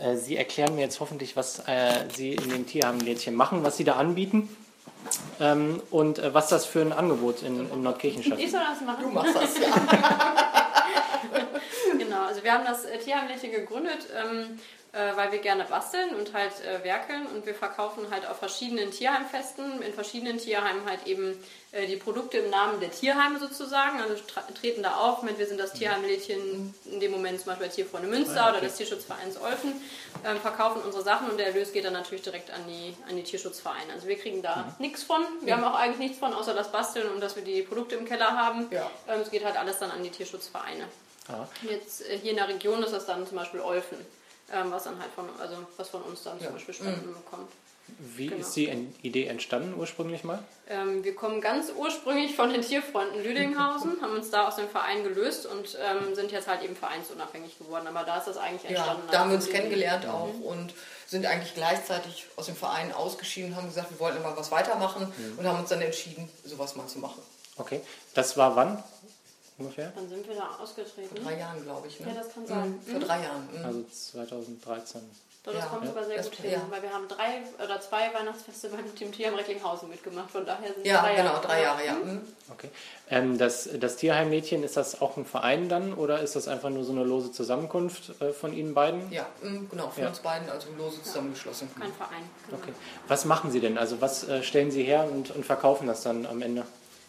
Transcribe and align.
Äh, 0.00 0.16
Sie 0.16 0.36
erklären 0.36 0.74
mir 0.74 0.82
jetzt 0.82 1.00
hoffentlich, 1.00 1.36
was 1.36 1.60
äh, 1.66 2.04
Sie 2.14 2.32
in 2.32 2.50
den 2.50 2.66
Tierheimlädchen 2.66 3.34
machen, 3.34 3.62
was 3.62 3.76
Sie 3.76 3.84
da 3.84 3.96
anbieten 3.96 4.48
ähm, 5.38 5.82
und 5.90 6.18
äh, 6.18 6.32
was 6.32 6.48
das 6.48 6.66
für 6.66 6.80
ein 6.80 6.92
Angebot 6.92 7.42
in, 7.42 7.70
in 7.70 7.82
Nordkirchen 7.82 8.22
schafft. 8.22 8.40
Ich 8.40 8.50
soll 8.50 8.60
das 8.60 8.80
machen? 8.80 9.04
Du 9.04 9.10
machst 9.10 9.34
das, 9.34 9.58
ja. 9.58 9.68
also 12.30 12.44
wir 12.44 12.52
haben 12.52 12.64
das 12.64 12.84
äh, 12.84 12.96
Tierheimlädchen 12.98 13.50
gegründet, 13.50 14.06
ähm, 14.16 14.60
äh, 14.92 15.16
weil 15.16 15.32
wir 15.32 15.40
gerne 15.40 15.64
basteln 15.64 16.14
und 16.14 16.32
halt 16.32 16.52
äh, 16.64 16.84
werkeln 16.84 17.26
und 17.26 17.44
wir 17.44 17.56
verkaufen 17.56 18.06
halt 18.10 18.24
auf 18.24 18.38
verschiedenen 18.38 18.92
Tierheimfesten, 18.92 19.82
in 19.82 19.92
verschiedenen 19.92 20.38
Tierheimen 20.38 20.84
halt 20.88 21.08
eben 21.08 21.36
äh, 21.72 21.86
die 21.86 21.96
Produkte 21.96 22.38
im 22.38 22.50
Namen 22.50 22.78
der 22.78 22.92
Tierheime 22.92 23.40
sozusagen, 23.40 24.00
also 24.00 24.14
treten 24.60 24.84
da 24.84 24.94
auf 24.94 25.22
mit, 25.22 25.40
wir 25.40 25.46
sind 25.46 25.58
das 25.58 25.72
Tierheimlädchen, 25.72 26.72
in 26.84 27.00
dem 27.00 27.10
Moment 27.10 27.40
zum 27.40 27.46
Beispiel 27.46 27.66
der 27.66 27.74
Tierfreunde 27.74 28.08
Münster 28.08 28.48
oder 28.50 28.60
des 28.60 28.76
Tierschutzvereins 28.76 29.40
Olfen, 29.40 29.72
ähm, 30.24 30.36
verkaufen 30.40 30.82
unsere 30.84 31.02
Sachen 31.02 31.30
und 31.30 31.38
der 31.38 31.48
Erlös 31.48 31.72
geht 31.72 31.84
dann 31.84 31.94
natürlich 31.94 32.22
direkt 32.22 32.52
an 32.52 32.60
die, 32.68 32.94
an 33.08 33.16
die 33.16 33.24
Tierschutzvereine. 33.24 33.92
Also 33.92 34.06
wir 34.06 34.16
kriegen 34.16 34.40
da 34.40 34.76
nichts 34.78 35.02
von, 35.02 35.20
wir 35.42 35.56
haben 35.56 35.64
auch 35.64 35.74
eigentlich 35.74 35.98
nichts 35.98 36.18
von, 36.18 36.32
außer 36.32 36.54
das 36.54 36.70
Basteln 36.70 37.08
und 37.10 37.20
dass 37.20 37.34
wir 37.34 37.42
die 37.42 37.62
Produkte 37.62 37.96
im 37.96 38.04
Keller 38.04 38.36
haben. 38.36 38.68
Ja. 38.70 38.88
Ähm, 39.08 39.20
es 39.20 39.32
geht 39.32 39.44
halt 39.44 39.56
alles 39.56 39.78
dann 39.78 39.90
an 39.90 40.04
die 40.04 40.10
Tierschutzvereine. 40.10 40.86
Ja. 41.28 41.48
Jetzt 41.68 42.08
äh, 42.08 42.18
hier 42.18 42.30
in 42.32 42.36
der 42.36 42.48
Region 42.48 42.82
ist 42.82 42.92
das 42.92 43.06
dann 43.06 43.26
zum 43.26 43.36
Beispiel 43.36 43.60
Olfen, 43.60 43.98
ähm, 44.52 44.70
was 44.70 44.84
dann 44.84 44.98
halt 44.98 45.10
von, 45.12 45.26
also 45.40 45.56
was 45.76 45.88
von 45.88 46.02
uns 46.02 46.22
dann 46.22 46.40
zum 46.40 46.52
Beispiel 46.52 46.74
Spenden 46.74 47.14
bekommt. 47.14 47.50
Wie 47.98 48.28
Genau. 48.28 48.40
ist 48.40 48.54
die 48.54 48.68
Idee 49.02 49.26
entstanden 49.26 49.74
ursprünglich 49.76 50.22
mal? 50.22 50.38
Ähm, 50.68 51.02
wir 51.02 51.14
kommen 51.16 51.40
ganz 51.40 51.72
ursprünglich 51.76 52.36
von 52.36 52.52
den 52.52 52.62
Tierfreunden 52.62 53.22
Lüdinghausen, 53.22 53.96
haben 54.02 54.14
uns 54.14 54.30
da 54.30 54.46
aus 54.46 54.56
dem 54.56 54.68
Verein 54.68 55.02
gelöst 55.02 55.46
und 55.46 55.76
ähm, 55.80 56.14
sind 56.14 56.30
jetzt 56.30 56.46
halt 56.46 56.62
eben 56.62 56.76
vereinsunabhängig 56.76 57.58
geworden. 57.58 57.88
Aber 57.88 58.04
da 58.04 58.18
ist 58.18 58.26
das 58.28 58.36
eigentlich 58.36 58.62
ja. 58.70 58.76
entstanden. 58.76 59.02
Da 59.10 59.18
haben 59.20 59.30
wir 59.30 59.36
als 59.36 59.44
uns 59.46 59.48
Idee. 59.50 59.58
kennengelernt 59.58 60.06
auch 60.06 60.38
und 60.40 60.72
sind 61.08 61.26
eigentlich 61.26 61.54
gleichzeitig 61.54 62.26
aus 62.36 62.46
dem 62.46 62.54
Verein 62.54 62.92
ausgeschieden, 62.92 63.56
haben 63.56 63.66
gesagt, 63.66 63.90
wir 63.90 63.98
wollten 63.98 64.18
immer 64.18 64.36
was 64.36 64.52
weitermachen 64.52 65.12
und 65.36 65.44
haben 65.46 65.58
uns 65.58 65.68
dann 65.70 65.82
entschieden, 65.82 66.28
sowas 66.44 66.76
mal 66.76 66.86
zu 66.86 67.00
machen. 67.00 67.20
Okay. 67.56 67.80
Das 68.14 68.36
war 68.36 68.54
wann 68.54 68.82
ungefähr? 69.60 69.92
Dann 69.94 70.08
sind 70.08 70.26
wir 70.28 70.34
da 70.36 70.56
ausgetreten. 70.60 71.14
Vor 71.16 71.24
drei 71.24 71.38
Jahren, 71.38 71.62
glaube 71.62 71.86
ich. 71.88 72.00
Ne? 72.00 72.08
Ja, 72.08 72.14
das 72.22 72.32
kann 72.34 72.46
sein. 72.46 72.80
Vor 72.90 73.00
drei 73.00 73.22
Jahren. 73.22 73.48
mhm. 73.56 73.64
Also 73.64 73.84
2013. 73.90 75.02
Doch, 75.42 75.54
das 75.54 75.62
Ja. 75.64 75.68
kommt 75.70 75.86
sogar 75.86 76.04
sehr 76.04 76.18
Das- 76.18 76.26
gut 76.28 76.38
hin, 76.40 76.50
ja. 76.50 76.60
weil 76.68 76.82
wir 76.82 76.92
haben 76.92 77.08
drei 77.08 77.40
oder 77.64 77.80
zwei 77.80 78.12
Weihnachtsfeste 78.12 78.68
beim 78.68 78.94
Team 78.94 79.10
Tier 79.10 79.28
am 79.28 79.36
Recklinghausen 79.36 79.88
mitgemacht. 79.88 80.30
Von 80.30 80.44
daher 80.44 80.74
sind 80.74 80.84
Ja, 80.84 81.00
drei 81.00 81.14
genau, 81.14 81.30
Jahre. 81.30 81.46
drei 81.46 81.62
Jahre, 81.62 81.86
ja. 81.86 81.94
mhm. 81.94 82.20
Okay. 82.52 82.68
Ähm, 83.08 83.38
das, 83.38 83.66
das 83.80 83.96
Tierheimmädchen, 83.96 84.62
ist 84.62 84.76
das 84.76 85.00
auch 85.00 85.16
ein 85.16 85.24
Verein 85.24 85.70
dann 85.70 85.94
oder 85.94 86.20
ist 86.20 86.36
das 86.36 86.46
einfach 86.46 86.68
nur 86.68 86.84
so 86.84 86.92
eine 86.92 87.04
lose 87.04 87.32
Zusammenkunft 87.32 88.20
äh, 88.20 88.34
von 88.34 88.52
Ihnen 88.52 88.74
beiden? 88.74 89.10
Ja, 89.10 89.24
mhm, 89.42 89.70
genau, 89.70 89.88
von 89.88 90.02
Ja. 90.02 90.10
uns 90.10 90.18
beiden, 90.18 90.50
also 90.50 90.68
lose 90.76 91.02
zusammengeschlossen. 91.02 91.70
Kein 91.74 91.94
Verein. 91.94 92.28
Genau. 92.50 92.60
Okay. 92.62 92.74
Was 93.08 93.24
machen 93.24 93.50
Sie 93.50 93.60
denn? 93.60 93.78
Also 93.78 94.02
was 94.02 94.28
äh, 94.28 94.42
stellen 94.42 94.70
Sie 94.70 94.82
her 94.82 95.08
und, 95.10 95.30
und 95.34 95.46
verkaufen 95.46 95.86
das 95.86 96.02
dann 96.02 96.26
am 96.26 96.42
Ende? 96.42 96.64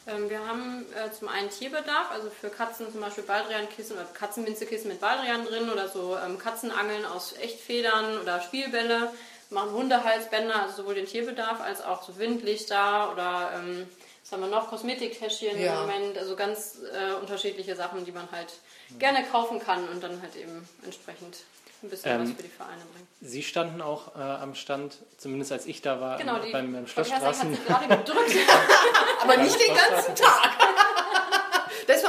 Ähm, 0.07 0.29
wir 0.29 0.45
haben 0.47 0.85
äh, 0.95 1.11
zum 1.11 1.27
einen 1.27 1.49
Tierbedarf, 1.49 2.11
also 2.11 2.29
für 2.29 2.49
Katzen 2.49 2.91
zum 2.91 3.01
Beispiel 3.01 3.23
Baldriankissen 3.23 3.95
oder 3.95 4.05
Katzenminzekissen 4.05 4.87
mit 4.87 4.99
Baldrian 4.99 5.45
drin 5.45 5.69
oder 5.69 5.87
so 5.87 6.17
ähm, 6.17 6.39
Katzenangeln 6.39 7.05
aus 7.05 7.33
Echtfedern 7.37 8.17
oder 8.19 8.41
Spielbälle. 8.41 9.11
Wir 9.49 9.59
machen 9.59 9.71
Hundehalsbänder, 9.73 10.63
also 10.63 10.77
sowohl 10.83 10.95
den 10.95 11.05
Tierbedarf 11.05 11.61
als 11.61 11.81
auch 11.83 12.01
so 12.03 12.17
Windlichter 12.17 13.11
oder 13.11 13.51
ähm, 13.55 13.87
was 14.23 14.31
haben 14.31 14.41
wir 14.41 14.49
noch, 14.49 14.69
Kosmetiktäschchen 14.69 15.59
Ja. 15.59 15.73
im 15.73 15.87
Moment, 15.87 16.17
also 16.17 16.35
ganz 16.35 16.77
äh, 16.93 17.13
unterschiedliche 17.15 17.75
Sachen, 17.75 18.05
die 18.05 18.11
man 18.11 18.31
halt 18.31 18.53
gerne 18.97 19.23
kaufen 19.25 19.59
kann 19.59 19.87
und 19.89 20.01
dann 20.01 20.21
halt 20.21 20.35
eben 20.35 20.67
entsprechend 20.83 21.37
ein 21.83 21.89
bisschen 21.89 22.11
Ähm, 22.11 22.21
was 22.29 22.35
für 22.37 22.43
die 22.43 22.49
Vereine 22.49 22.81
bringt. 22.93 23.07
Sie 23.21 23.43
standen 23.43 23.81
auch 23.81 24.15
äh, 24.15 24.19
am 24.19 24.55
Stand, 24.55 24.97
zumindest 25.17 25.51
als 25.51 25.65
ich 25.65 25.81
da 25.81 26.01
war, 26.01 26.17
Genau, 26.17 26.39
die 26.39 26.51
beim, 26.51 26.73
beim 26.73 26.85
Kersing 26.85 27.13
hat 27.13 27.21
Schlossstraßen. 27.35 27.55
sich 27.55 27.65
gerade 27.65 27.87
gedrückt. 27.87 28.35
Aber 29.23 29.37
nicht 29.37 29.59
den 29.59 29.75
ganzen 29.75 30.15
Tag. 30.15 30.49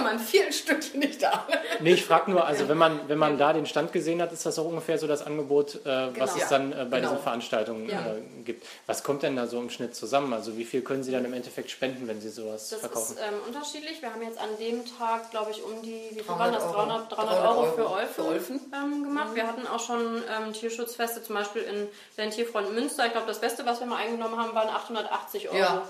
Man 0.03 0.15
mal 0.15 0.19
ein 0.21 0.25
Viertelstückchen 0.27 1.01
nicht 1.01 1.23
da. 1.23 1.47
Nee, 1.81 1.95
ich 1.95 2.05
frage 2.05 2.31
nur, 2.31 2.45
also 2.47 2.69
wenn 2.69 2.79
man, 2.79 3.09
wenn 3.09 3.19
man 3.19 3.39
da 3.39 3.53
den 3.53 3.67
Stand 3.67 3.93
gesehen 3.93 4.21
hat, 4.23 4.33
ist 4.33 4.45
das 4.47 4.59
auch 4.59 4.65
ungefähr 4.67 4.99
so 4.99 5.07
das 5.07 5.25
Angebot, 5.27 5.77
äh, 5.87 6.09
was 6.19 6.33
Genau. 6.35 6.43
es 6.45 6.49
dann 6.49 6.73
äh, 6.73 6.77
bei 6.89 6.99
Genau. 6.99 7.11
diesen 7.11 7.19
Veranstaltungen 7.23 7.89
Ja. 7.89 8.01
äh, 8.07 8.43
gibt. 8.45 8.67
Was 8.87 9.03
kommt 9.05 9.23
denn 9.23 9.37
da 9.37 9.47
so 9.47 9.59
im 9.61 9.71
Schnitt 9.71 9.95
zusammen? 9.95 10.33
Also 10.33 10.57
wie 10.57 10.65
viel 10.65 10.83
können 10.83 11.03
Sie 11.03 11.13
dann 11.13 11.25
im 11.25 11.33
Endeffekt 11.33 11.71
spenden, 11.71 12.07
wenn 12.09 12.21
Sie 12.21 12.29
sowas 12.31 12.69
Das 12.71 12.81
verkaufen? 12.81 13.17
ist 13.17 13.21
ähm, 13.23 13.35
unterschiedlich. 13.47 14.03
Wir 14.03 14.13
haben 14.13 14.23
jetzt 14.23 14.39
an 14.39 14.49
dem 14.59 14.83
Tag, 14.99 15.31
glaube 15.31 15.51
ich, 15.51 15.63
um 15.63 15.81
die, 15.83 16.01
wie 16.11 16.15
viel 16.17 16.25
300 16.25 16.39
waren 16.39 16.53
das? 16.53 16.63
Euro. 16.65 16.73
300, 16.75 17.13
300 17.13 17.33
300 17.39 17.49
Euro 17.57 17.73
für 17.73 17.83
Euro 17.83 17.95
Olfen, 17.95 18.15
für 18.15 18.25
Olfen. 18.25 18.61
Ähm, 18.75 19.03
gemacht. 19.05 19.35
Wir 19.35 19.47
hatten 19.47 19.67
auch 19.67 19.81
schon 19.81 20.23
ähm, 20.29 20.53
Tierschutzfeste, 20.53 21.23
zum 21.23 21.35
Beispiel 21.37 21.63
in 21.63 21.89
den 22.19 22.31
Tierfreund 22.31 22.73
Münster. 22.75 23.07
Ich 23.07 23.13
glaube, 23.13 23.27
das 23.27 23.41
Beste, 23.41 23.65
was 23.67 23.81
wir 23.81 23.87
mal 23.87 23.97
eingenommen 23.97 24.37
haben, 24.37 24.55
waren 24.55 24.69
880 24.69 25.49
Euro. 25.49 25.59
Ja. 25.59 25.83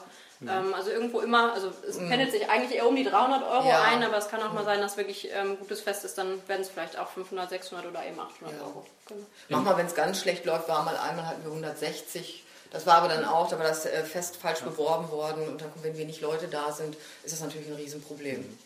Ähm, 0.49 0.75
also 0.75 0.91
irgendwo 0.91 1.21
immer, 1.21 1.53
also 1.53 1.73
es 1.89 1.97
pendelt 1.99 2.33
sich 2.33 2.49
eigentlich 2.49 2.77
eher 2.77 2.87
um 2.89 2.97
die 2.97 3.05
300 3.05 3.43
Euro 3.43 3.69
Ja. 3.69 3.83
ein, 3.83 4.03
aber 4.03 4.17
es 4.19 4.29
kann 4.29 4.43
auch 4.43 4.53
mal 4.53 4.65
sein, 4.65 4.81
dass 4.81 4.97
wirklich 4.97 5.29
ähm, 5.33 5.59
gutes 5.59 5.81
Fest 5.81 6.05
ist, 6.05 6.19
dann 6.19 6.47
werden 6.49 6.63
es 6.63 6.69
vielleicht 6.69 6.99
auch 6.99 7.09
500, 7.11 7.51
600 7.51 7.87
oder 7.87 8.05
eben 8.05 8.19
800 8.19 8.55
Ja. 8.57 8.63
Euro. 8.65 8.87
Genau. 9.09 9.21
Manchmal, 9.49 9.77
wenn 9.79 9.87
es 9.87 9.95
ganz 9.95 10.21
schlecht 10.21 10.45
läuft, 10.45 10.69
war 10.69 10.83
mal 10.85 10.97
einmal 10.97 11.27
hatten 11.27 11.43
wir 11.45 11.51
160. 11.51 12.45
Das 12.71 12.87
war 12.87 12.95
aber 12.95 13.09
dann 13.09 13.25
auch, 13.25 13.49
da 13.49 13.59
war 13.59 13.67
das 13.67 13.85
äh, 13.87 14.03
Fest 14.05 14.37
falsch 14.37 14.61
beworben 14.61 15.11
worden 15.11 15.47
und 15.49 15.61
dann, 15.61 15.71
wenn 15.83 15.97
wenig 15.99 16.21
Leute 16.21 16.49
da 16.49 16.73
sind, 16.73 16.97
ist 17.23 17.33
das 17.35 17.41
natürlich 17.41 17.69
ein 17.69 17.75
Riesenproblem. 17.75 18.59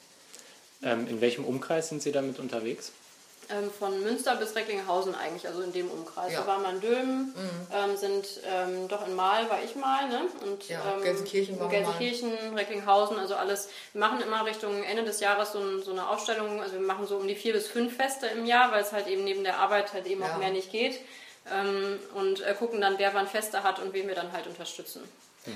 Ähm, 0.82 1.08
in 1.08 1.20
welchem 1.20 1.44
Umkreis 1.44 1.88
sind 1.88 2.02
Sie 2.02 2.12
damit 2.12 2.38
unterwegs? 2.38 2.92
Ähm, 3.48 3.70
von 3.70 4.02
Münster 4.02 4.34
bis 4.34 4.56
Recklinghausen 4.56 5.14
eigentlich, 5.14 5.46
also 5.46 5.62
in 5.62 5.72
dem 5.72 5.88
Umkreis. 5.88 6.32
Ja. 6.32 6.40
Mhm. 6.40 6.44
Wir 6.44 6.52
waren 6.52 6.62
mal 6.62 6.74
in 6.74 6.80
Dülmen, 6.80 7.34
ähm, 7.72 7.96
sind 7.96 8.26
ähm, 8.44 8.88
doch 8.88 9.06
in 9.06 9.14
Mal 9.14 9.48
war 9.48 9.62
ich 9.62 9.76
mal, 9.76 10.08
ne? 10.08 10.22
Und 10.44 10.68
Ja, 10.68 10.80
ähm, 10.96 11.02
Gelsenkirchen 11.04 11.56
mal. 11.58 11.68
Gelsenkirchen, 11.68 12.32
Recklinghausen, 12.56 13.18
also 13.20 13.36
alles. 13.36 13.68
Wir 13.92 14.00
machen 14.00 14.20
immer 14.20 14.44
Richtung 14.44 14.82
Ende 14.82 15.04
des 15.04 15.20
Jahres 15.20 15.52
so, 15.52 15.60
ein, 15.60 15.80
so 15.82 15.92
eine 15.92 16.08
Ausstellung, 16.08 16.60
also 16.60 16.74
wir 16.74 16.80
machen 16.80 17.06
so 17.06 17.16
um 17.16 17.28
die 17.28 17.36
vier 17.36 17.52
bis 17.52 17.68
fünf 17.68 17.94
Feste 17.96 18.26
im 18.26 18.46
Jahr, 18.46 18.72
weil 18.72 18.82
es 18.82 18.90
halt 18.92 19.06
eben 19.06 19.22
neben 19.22 19.44
der 19.44 19.58
Arbeit 19.58 19.92
halt 19.92 20.06
eben 20.06 20.22
Ja. 20.22 20.32
auch 20.34 20.38
mehr 20.38 20.50
nicht 20.50 20.72
geht. 20.72 20.98
Ähm, 21.48 22.00
und 22.14 22.40
äh, 22.40 22.52
gucken 22.58 22.80
dann, 22.80 22.98
wer 22.98 23.14
wann 23.14 23.28
Feste 23.28 23.62
hat 23.62 23.78
und 23.78 23.92
wen 23.92 24.08
wir 24.08 24.16
dann 24.16 24.32
halt 24.32 24.48
unterstützen. 24.48 25.02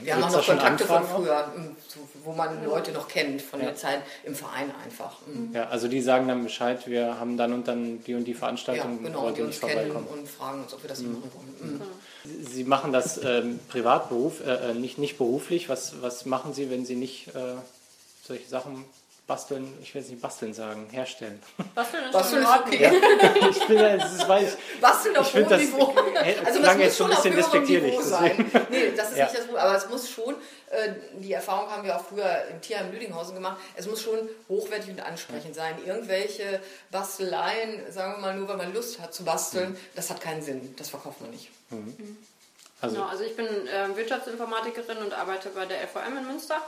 Wir 0.02 0.14
haben 0.14 0.22
auch 0.24 0.30
noch 0.32 0.46
Kontakte 0.46 0.84
von 0.84 1.04
früher, 1.04 1.52
m, 1.56 1.76
so, 1.88 2.00
wo 2.24 2.32
man 2.32 2.64
Leute 2.64 2.92
noch 2.92 3.08
kennt, 3.08 3.42
von 3.42 3.60
der 3.60 3.74
Zeit 3.74 4.02
im 4.24 4.34
Verein 4.34 4.70
einfach. 4.84 5.18
m. 5.26 5.50
Ja, 5.52 5.68
also 5.68 5.88
die 5.88 6.00
sagen 6.00 6.28
dann 6.28 6.42
Bescheid, 6.44 6.86
wir 6.86 7.18
haben 7.18 7.36
dann 7.36 7.52
und 7.52 7.66
dann 7.68 8.02
die 8.04 8.14
und 8.14 8.24
die 8.24 8.32
Ja, 8.32 8.38
Veranstaltung, 8.38 9.02
genau, 9.02 9.22
wollt 9.22 9.36
die 9.36 9.42
uns 9.42 9.60
nicht 9.62 9.72
kennen 9.74 9.90
vorbeikommen. 9.92 10.20
und 10.20 10.28
fragen 10.28 10.62
uns, 10.62 10.74
ob 10.74 10.82
wir 10.82 10.88
das 10.88 11.00
machen 11.02 11.30
wollen. 11.34 11.80
M. 11.80 12.46
Sie 12.46 12.64
machen 12.64 12.92
das 12.92 13.22
ähm, 13.24 13.58
Privatberuf, 13.68 14.40
äh, 14.46 14.70
äh, 14.70 14.74
nicht, 14.74 14.98
nicht 14.98 15.18
beruflich. 15.18 15.68
Was, 15.68 16.00
was 16.02 16.26
machen 16.26 16.54
Sie, 16.54 16.70
wenn 16.70 16.84
Sie 16.84 16.94
nicht 16.96 17.28
äh, 17.28 17.54
solche 18.26 18.48
Sachen 18.48 18.84
basteln, 19.30 19.78
ich 19.80 19.94
will 19.94 20.02
es 20.02 20.08
nicht 20.08 20.20
basteln 20.20 20.52
sagen, 20.52 20.88
herstellen? 20.90 21.40
Basteln 21.72 22.04
ist 22.06 22.12
Basteln 22.12 22.42
ist 22.42 22.48
okay. 22.48 23.00
ich 23.48 23.66
bin 23.68 23.78
ja, 23.78 23.96
das 23.96 24.12
ist, 24.14 24.28
weil 24.28 24.44
ich, 24.44 24.80
Basteln 24.80 25.16
auf 25.16 25.32
hohem 25.32 25.56
Niveau. 25.56 25.94
Also 26.44 26.60
das 26.62 26.74
muss 26.74 26.84
jetzt 26.84 26.96
schon 26.96 27.12
ein 27.12 27.16
auf 27.16 27.22
bisschen 27.22 27.62
Niveau 27.62 28.02
sein. 28.02 28.50
Nee, 28.70 28.92
das 28.96 29.10
ist 29.12 29.18
Ja. 29.18 29.26
nicht 29.26 29.38
das 29.38 29.44
Problem. 29.46 29.62
Aber 29.64 29.76
es 29.76 29.88
muss 29.88 30.10
schon, 30.10 30.34
äh, 30.70 30.94
die 31.20 31.32
Erfahrung 31.32 31.70
haben 31.70 31.84
wir 31.84 31.94
auch 31.96 32.04
früher 32.04 32.42
im 32.50 32.60
Tierheim 32.60 32.90
Lüdinghausen 32.90 33.36
gemacht, 33.36 33.58
es 33.76 33.86
muss 33.86 34.02
schon 34.02 34.18
hochwertig 34.48 34.90
und 34.90 35.00
ansprechend 35.00 35.54
sein. 35.54 35.76
Irgendwelche 35.86 36.60
Basteleien, 36.90 37.84
sagen 37.92 38.14
wir 38.14 38.18
mal 38.18 38.34
nur, 38.36 38.48
weil 38.48 38.56
man 38.56 38.74
Lust 38.74 38.98
hat 38.98 39.14
zu 39.14 39.24
basteln, 39.24 39.78
das 39.94 40.10
hat 40.10 40.20
keinen 40.20 40.42
Sinn. 40.42 40.74
Das 40.76 40.88
verkauft 40.88 41.20
man 41.20 41.30
nicht. 41.30 41.50
also 42.80 42.96
Genau, 42.96 43.06
also 43.06 43.22
ich 43.22 43.36
bin 43.36 43.46
ähm, 43.72 43.96
Wirtschaftsinformatikerin 43.96 44.98
und 44.98 45.14
arbeite 45.14 45.50
bei 45.50 45.66
der 45.66 45.82
LVM 45.84 46.18
in 46.18 46.26
Münster 46.26 46.60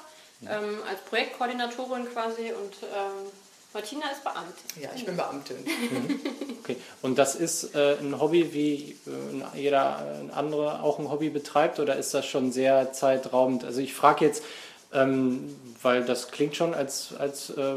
ähm, 0.49 0.79
als 0.89 1.01
Projektkoordinatorin 1.03 2.07
quasi 2.13 2.53
und 2.53 2.75
ähm, 2.83 3.31
Martina 3.75 4.11
ist 4.11 4.23
Beamtin. 4.23 4.83
Ja, 4.83 4.91
ich 4.95 5.05
bin 5.05 5.17
Beamtin. 5.17 5.57
Okay, 6.63 6.77
und 7.03 7.19
das 7.19 7.35
ist 7.35 7.75
äh, 7.75 7.97
ein 7.99 8.21
Hobby, 8.21 8.53
wie 8.55 8.97
äh, 9.11 9.59
jeder 9.59 10.23
äh, 10.31 10.33
andere 10.33 10.81
auch 10.81 11.01
ein 11.01 11.11
Hobby 11.11 11.29
betreibt, 11.29 11.81
oder 11.81 11.97
ist 11.97 12.15
das 12.15 12.25
schon 12.25 12.53
sehr 12.53 12.93
zeitraubend? 12.93 13.65
Also 13.65 13.81
ich 13.81 13.95
frage 13.95 14.25
jetzt, 14.25 14.45
ähm, 14.93 15.57
weil 15.83 16.05
das 16.05 16.31
klingt 16.31 16.55
schon, 16.55 16.75
als, 16.75 17.15
als 17.19 17.51
äh, 17.51 17.75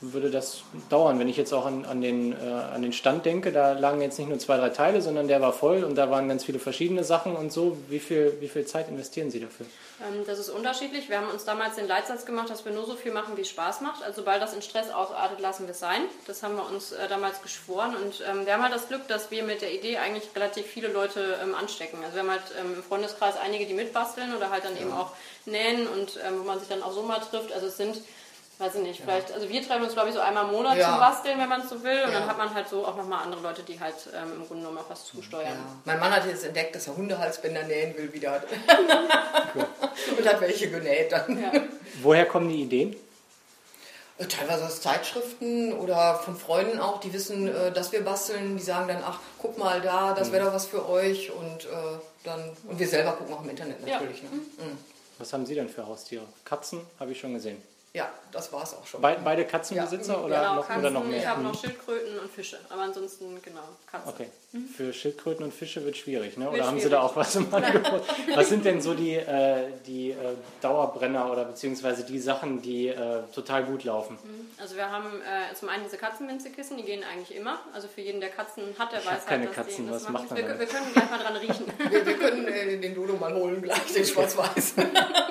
würde 0.00 0.30
das 0.30 0.62
dauern. 0.88 1.18
Wenn 1.18 1.28
ich 1.28 1.36
jetzt 1.36 1.52
auch 1.52 1.66
an, 1.66 1.84
an, 1.84 2.00
den, 2.00 2.32
äh, 2.32 2.36
an 2.36 2.82
den 2.82 2.92
Stand 2.92 3.26
denke, 3.26 3.52
da 3.52 3.72
lagen 3.72 4.00
jetzt 4.00 4.18
nicht 4.18 4.28
nur 4.28 4.38
zwei, 4.38 4.56
drei 4.56 4.70
Teile, 4.70 5.00
sondern 5.00 5.28
der 5.28 5.40
war 5.40 5.52
voll 5.52 5.84
und 5.84 5.94
da 5.94 6.10
waren 6.10 6.28
ganz 6.28 6.44
viele 6.44 6.58
verschiedene 6.58 7.04
Sachen 7.04 7.36
und 7.36 7.52
so. 7.52 7.78
Wie 7.88 8.00
viel, 8.00 8.36
wie 8.40 8.48
viel 8.48 8.66
Zeit 8.66 8.88
investieren 8.88 9.30
Sie 9.30 9.40
dafür? 9.40 9.66
Ähm, 10.00 10.24
das 10.26 10.38
ist 10.38 10.48
unterschiedlich. 10.48 11.08
Wir 11.08 11.18
haben 11.18 11.30
uns 11.30 11.44
damals 11.44 11.76
den 11.76 11.86
Leitsatz 11.86 12.26
gemacht, 12.26 12.50
dass 12.50 12.64
wir 12.64 12.72
nur 12.72 12.86
so 12.86 12.96
viel 12.96 13.12
machen, 13.12 13.36
wie 13.36 13.42
es 13.42 13.50
Spaß 13.50 13.80
macht. 13.80 14.02
Also 14.02 14.22
sobald 14.22 14.42
das 14.42 14.54
in 14.54 14.62
Stress 14.62 14.90
ausartet, 14.90 15.40
lassen 15.40 15.64
wir 15.64 15.72
es 15.72 15.80
sein. 15.80 16.02
Das 16.26 16.42
haben 16.42 16.56
wir 16.56 16.66
uns 16.66 16.92
äh, 16.92 17.08
damals 17.08 17.40
geschworen 17.42 17.94
und 17.96 18.22
ähm, 18.28 18.46
wir 18.46 18.54
haben 18.54 18.62
halt 18.62 18.74
das 18.74 18.88
Glück, 18.88 19.06
dass 19.06 19.30
wir 19.30 19.44
mit 19.44 19.62
der 19.62 19.72
Idee 19.72 19.98
eigentlich 19.98 20.24
relativ 20.34 20.66
viele 20.66 20.88
Leute 20.88 21.38
ähm, 21.42 21.54
anstecken. 21.54 21.98
Also 22.02 22.16
wir 22.16 22.22
haben 22.22 22.30
halt 22.30 22.42
ähm, 22.60 22.74
im 22.74 22.82
Freundeskreis 22.82 23.36
einige, 23.36 23.66
die 23.66 23.74
mitbasteln 23.74 24.34
oder 24.34 24.50
halt 24.50 24.64
dann 24.64 24.76
eben 24.76 24.92
auch 24.92 25.12
nähen 25.46 25.86
und 25.86 26.18
ähm, 26.26 26.37
wo 26.38 26.44
man 26.44 26.58
sich 26.58 26.68
dann 26.68 26.82
auch 26.82 26.92
so 26.92 27.02
mal 27.02 27.18
trifft. 27.18 27.52
Also 27.52 27.66
es 27.66 27.76
sind 27.76 27.96
weiß 28.58 28.74
ich 28.74 28.82
nicht, 28.82 29.00
vielleicht, 29.00 29.32
also 29.32 29.48
wir 29.48 29.62
treffen 29.64 29.84
uns 29.84 29.92
glaube 29.92 30.08
ich 30.08 30.14
so 30.14 30.20
einmal 30.20 30.44
im 30.46 30.50
Monat 30.50 30.76
ja. 30.76 30.90
zum 30.90 30.98
Basteln, 30.98 31.38
wenn 31.38 31.48
man 31.48 31.60
es 31.60 31.68
so 31.68 31.82
will. 31.82 32.02
Und 32.04 32.12
ja. 32.12 32.20
dann 32.20 32.28
hat 32.28 32.38
man 32.38 32.52
halt 32.52 32.68
so 32.68 32.84
auch 32.84 32.96
nochmal 32.96 33.22
andere 33.22 33.40
Leute, 33.40 33.62
die 33.62 33.78
halt 33.78 33.94
ähm, 34.14 34.32
im 34.32 34.46
Grunde 34.46 34.62
genommen 34.64 34.78
auch 34.78 34.90
was 34.90 35.06
zusteuern. 35.06 35.46
Ja. 35.46 35.76
Mein 35.84 36.00
Mann 36.00 36.12
hat 36.12 36.26
jetzt 36.26 36.44
entdeckt, 36.44 36.74
dass 36.74 36.88
er 36.88 36.96
Hundehalsbänder 36.96 37.62
nähen 37.64 37.96
will 37.96 38.12
wieder. 38.12 38.42
Und 40.18 40.28
hat 40.28 40.40
welche 40.40 40.70
genäht 40.70 41.12
dann. 41.12 41.68
Woher 42.02 42.26
kommen 42.26 42.48
die 42.48 42.62
Ideen? 42.62 42.96
Teilweise 44.28 44.66
aus 44.66 44.80
Zeitschriften 44.80 45.72
oder 45.72 46.16
von 46.16 46.36
Freunden 46.36 46.80
auch, 46.80 46.98
die 46.98 47.12
wissen, 47.12 47.46
äh, 47.46 47.70
dass 47.70 47.92
wir 47.92 48.04
basteln, 48.04 48.56
die 48.56 48.62
sagen 48.64 48.88
dann, 48.88 49.04
ach, 49.06 49.20
guck 49.40 49.56
mal 49.58 49.80
da, 49.80 50.12
das 50.12 50.32
wäre 50.32 50.42
mhm. 50.42 50.46
doch 50.48 50.54
was 50.54 50.66
für 50.66 50.88
euch 50.88 51.30
und 51.30 51.66
äh, 51.66 51.98
dann 52.24 52.50
und 52.66 52.80
wir 52.80 52.88
selber 52.88 53.12
gucken 53.12 53.32
auch 53.34 53.44
im 53.44 53.50
Internet 53.50 53.86
natürlich. 53.86 54.24
Ne? 54.24 54.30
Mhm. 54.30 54.78
Was 55.18 55.32
haben 55.32 55.46
Sie 55.46 55.54
denn 55.56 55.68
für 55.68 55.86
Haustiere? 55.86 56.24
Katzen 56.44 56.80
habe 57.00 57.12
ich 57.12 57.18
schon 57.20 57.34
gesehen. 57.34 57.60
Ja, 57.94 58.10
das 58.32 58.52
war 58.52 58.62
es 58.62 58.74
auch 58.74 58.86
schon. 58.86 59.00
Be 59.00 59.16
beide 59.24 59.44
Katzenbesitzer 59.46 60.12
ja. 60.12 60.20
oder, 60.20 60.40
genau, 60.40 60.54
noch, 60.56 60.66
Katzen, 60.66 60.80
oder 60.82 60.90
noch 60.90 61.04
mehr? 61.04 61.18
Ich 61.18 61.26
habe 61.26 61.42
noch 61.42 61.58
Schildkröten 61.58 62.18
und 62.18 62.30
Fische, 62.30 62.58
aber 62.68 62.82
ansonsten 62.82 63.40
genau 63.42 63.62
Katzen. 63.90 64.12
Okay. 64.12 64.28
Mhm. 64.52 64.68
Für 64.68 64.92
Schildkröten 64.92 65.44
und 65.44 65.54
Fische 65.54 65.84
wird 65.84 65.96
schwierig, 65.96 66.36
ne? 66.36 66.50
Oder 66.50 66.66
haben 66.66 66.78
Sie 66.78 66.88
da 66.88 67.00
auch 67.00 67.16
was 67.16 67.34
im 67.36 67.52
Angebot? 67.54 68.02
was 68.34 68.48
sind 68.50 68.64
denn 68.66 68.82
so 68.82 68.94
die, 68.94 69.14
äh, 69.14 69.68
die 69.86 70.10
äh, 70.10 70.16
Dauerbrenner 70.60 71.30
oder 71.32 71.44
beziehungsweise 71.46 72.04
die 72.04 72.18
Sachen, 72.18 72.60
die 72.60 72.88
äh, 72.88 73.22
total 73.34 73.64
gut 73.64 73.84
laufen? 73.84 74.18
Mhm. 74.22 74.50
Also 74.60 74.76
wir 74.76 74.90
haben 74.90 75.22
äh, 75.22 75.54
zum 75.54 75.70
einen 75.70 75.84
diese 75.84 75.96
Katzenminzekissen, 75.96 76.76
die 76.76 76.82
gehen 76.82 77.02
eigentlich 77.04 77.36
immer. 77.36 77.58
Also 77.72 77.88
für 77.88 78.02
jeden, 78.02 78.20
der 78.20 78.30
Katzen 78.30 78.64
hat, 78.78 78.92
der 78.92 79.00
ich 79.00 79.06
weiß 79.06 79.12
halt, 79.12 79.26
keine 79.26 79.46
Katzen, 79.46 79.86
die, 79.86 79.92
was 79.92 80.08
macht 80.10 80.30
man 80.30 80.38
wir, 80.38 80.58
wir, 80.58 80.66
können 80.66 80.92
gleich 80.92 81.10
mal 81.10 81.18
dran 81.18 81.36
riechen. 81.36 81.64
wir, 81.90 82.06
wir 82.06 82.18
können 82.18 82.48
äh, 82.48 82.76
den 82.76 82.94
Dodo 82.94 83.14
mal 83.14 83.34
holen 83.34 83.62
gleich, 83.62 83.92
den 83.94 84.04
schwarz-weiß. 84.04 84.74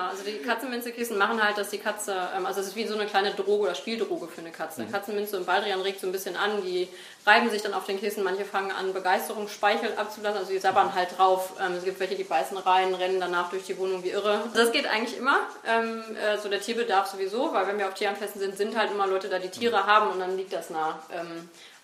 Genau, 0.00 0.12
also 0.12 0.24
die 0.24 0.38
Katzenminzekissen 0.38 1.18
machen 1.18 1.42
halt, 1.42 1.58
dass 1.58 1.68
die 1.68 1.78
Katze, 1.78 2.16
ähm, 2.34 2.46
also 2.46 2.60
es 2.60 2.68
ist 2.68 2.76
wie 2.76 2.86
so 2.86 2.94
eine 2.94 3.04
kleine 3.04 3.32
Droge 3.32 3.64
oder 3.64 3.74
Spieldroge 3.74 4.28
für 4.28 4.40
eine 4.40 4.50
Katze. 4.50 4.82
Mhm. 4.82 4.92
Katzenminze 4.92 5.36
und 5.36 5.44
Baldrian 5.44 5.80
regt 5.82 6.00
so 6.00 6.06
ein 6.06 6.12
bisschen 6.12 6.36
an, 6.36 6.62
die 6.62 6.88
reiben 7.26 7.50
sich 7.50 7.60
dann 7.60 7.74
auf 7.74 7.84
den 7.84 8.00
Kissen, 8.00 8.24
manche 8.24 8.46
fangen 8.46 8.70
an, 8.70 8.94
Begeisterungsspeichel 8.94 9.92
abzulassen, 9.98 10.38
also 10.38 10.52
die 10.52 10.58
sabbern 10.58 10.94
halt 10.94 11.18
drauf. 11.18 11.52
Ähm, 11.60 11.74
es 11.76 11.84
gibt 11.84 12.00
welche, 12.00 12.14
die 12.14 12.24
beißen 12.24 12.56
rein, 12.56 12.94
rennen 12.94 13.20
danach 13.20 13.50
durch 13.50 13.64
die 13.64 13.76
Wohnung 13.76 14.02
wie 14.02 14.10
irre. 14.10 14.42
Das 14.54 14.72
geht 14.72 14.86
eigentlich 14.86 15.18
immer, 15.18 15.38
ähm, 15.66 16.02
äh, 16.16 16.38
so 16.38 16.48
der 16.48 16.62
Tierbedarf 16.62 17.08
sowieso, 17.08 17.52
weil 17.52 17.66
wenn 17.66 17.76
wir 17.76 17.86
auf 17.86 17.94
Tieranfesten 17.94 18.40
sind, 18.40 18.56
sind 18.56 18.78
halt 18.78 18.92
immer 18.92 19.06
Leute 19.06 19.28
da, 19.28 19.38
die 19.38 19.50
Tiere 19.50 19.82
mhm. 19.82 19.86
haben 19.86 20.10
und 20.12 20.20
dann 20.20 20.36
liegt 20.38 20.54
das 20.54 20.70
nah. 20.70 20.98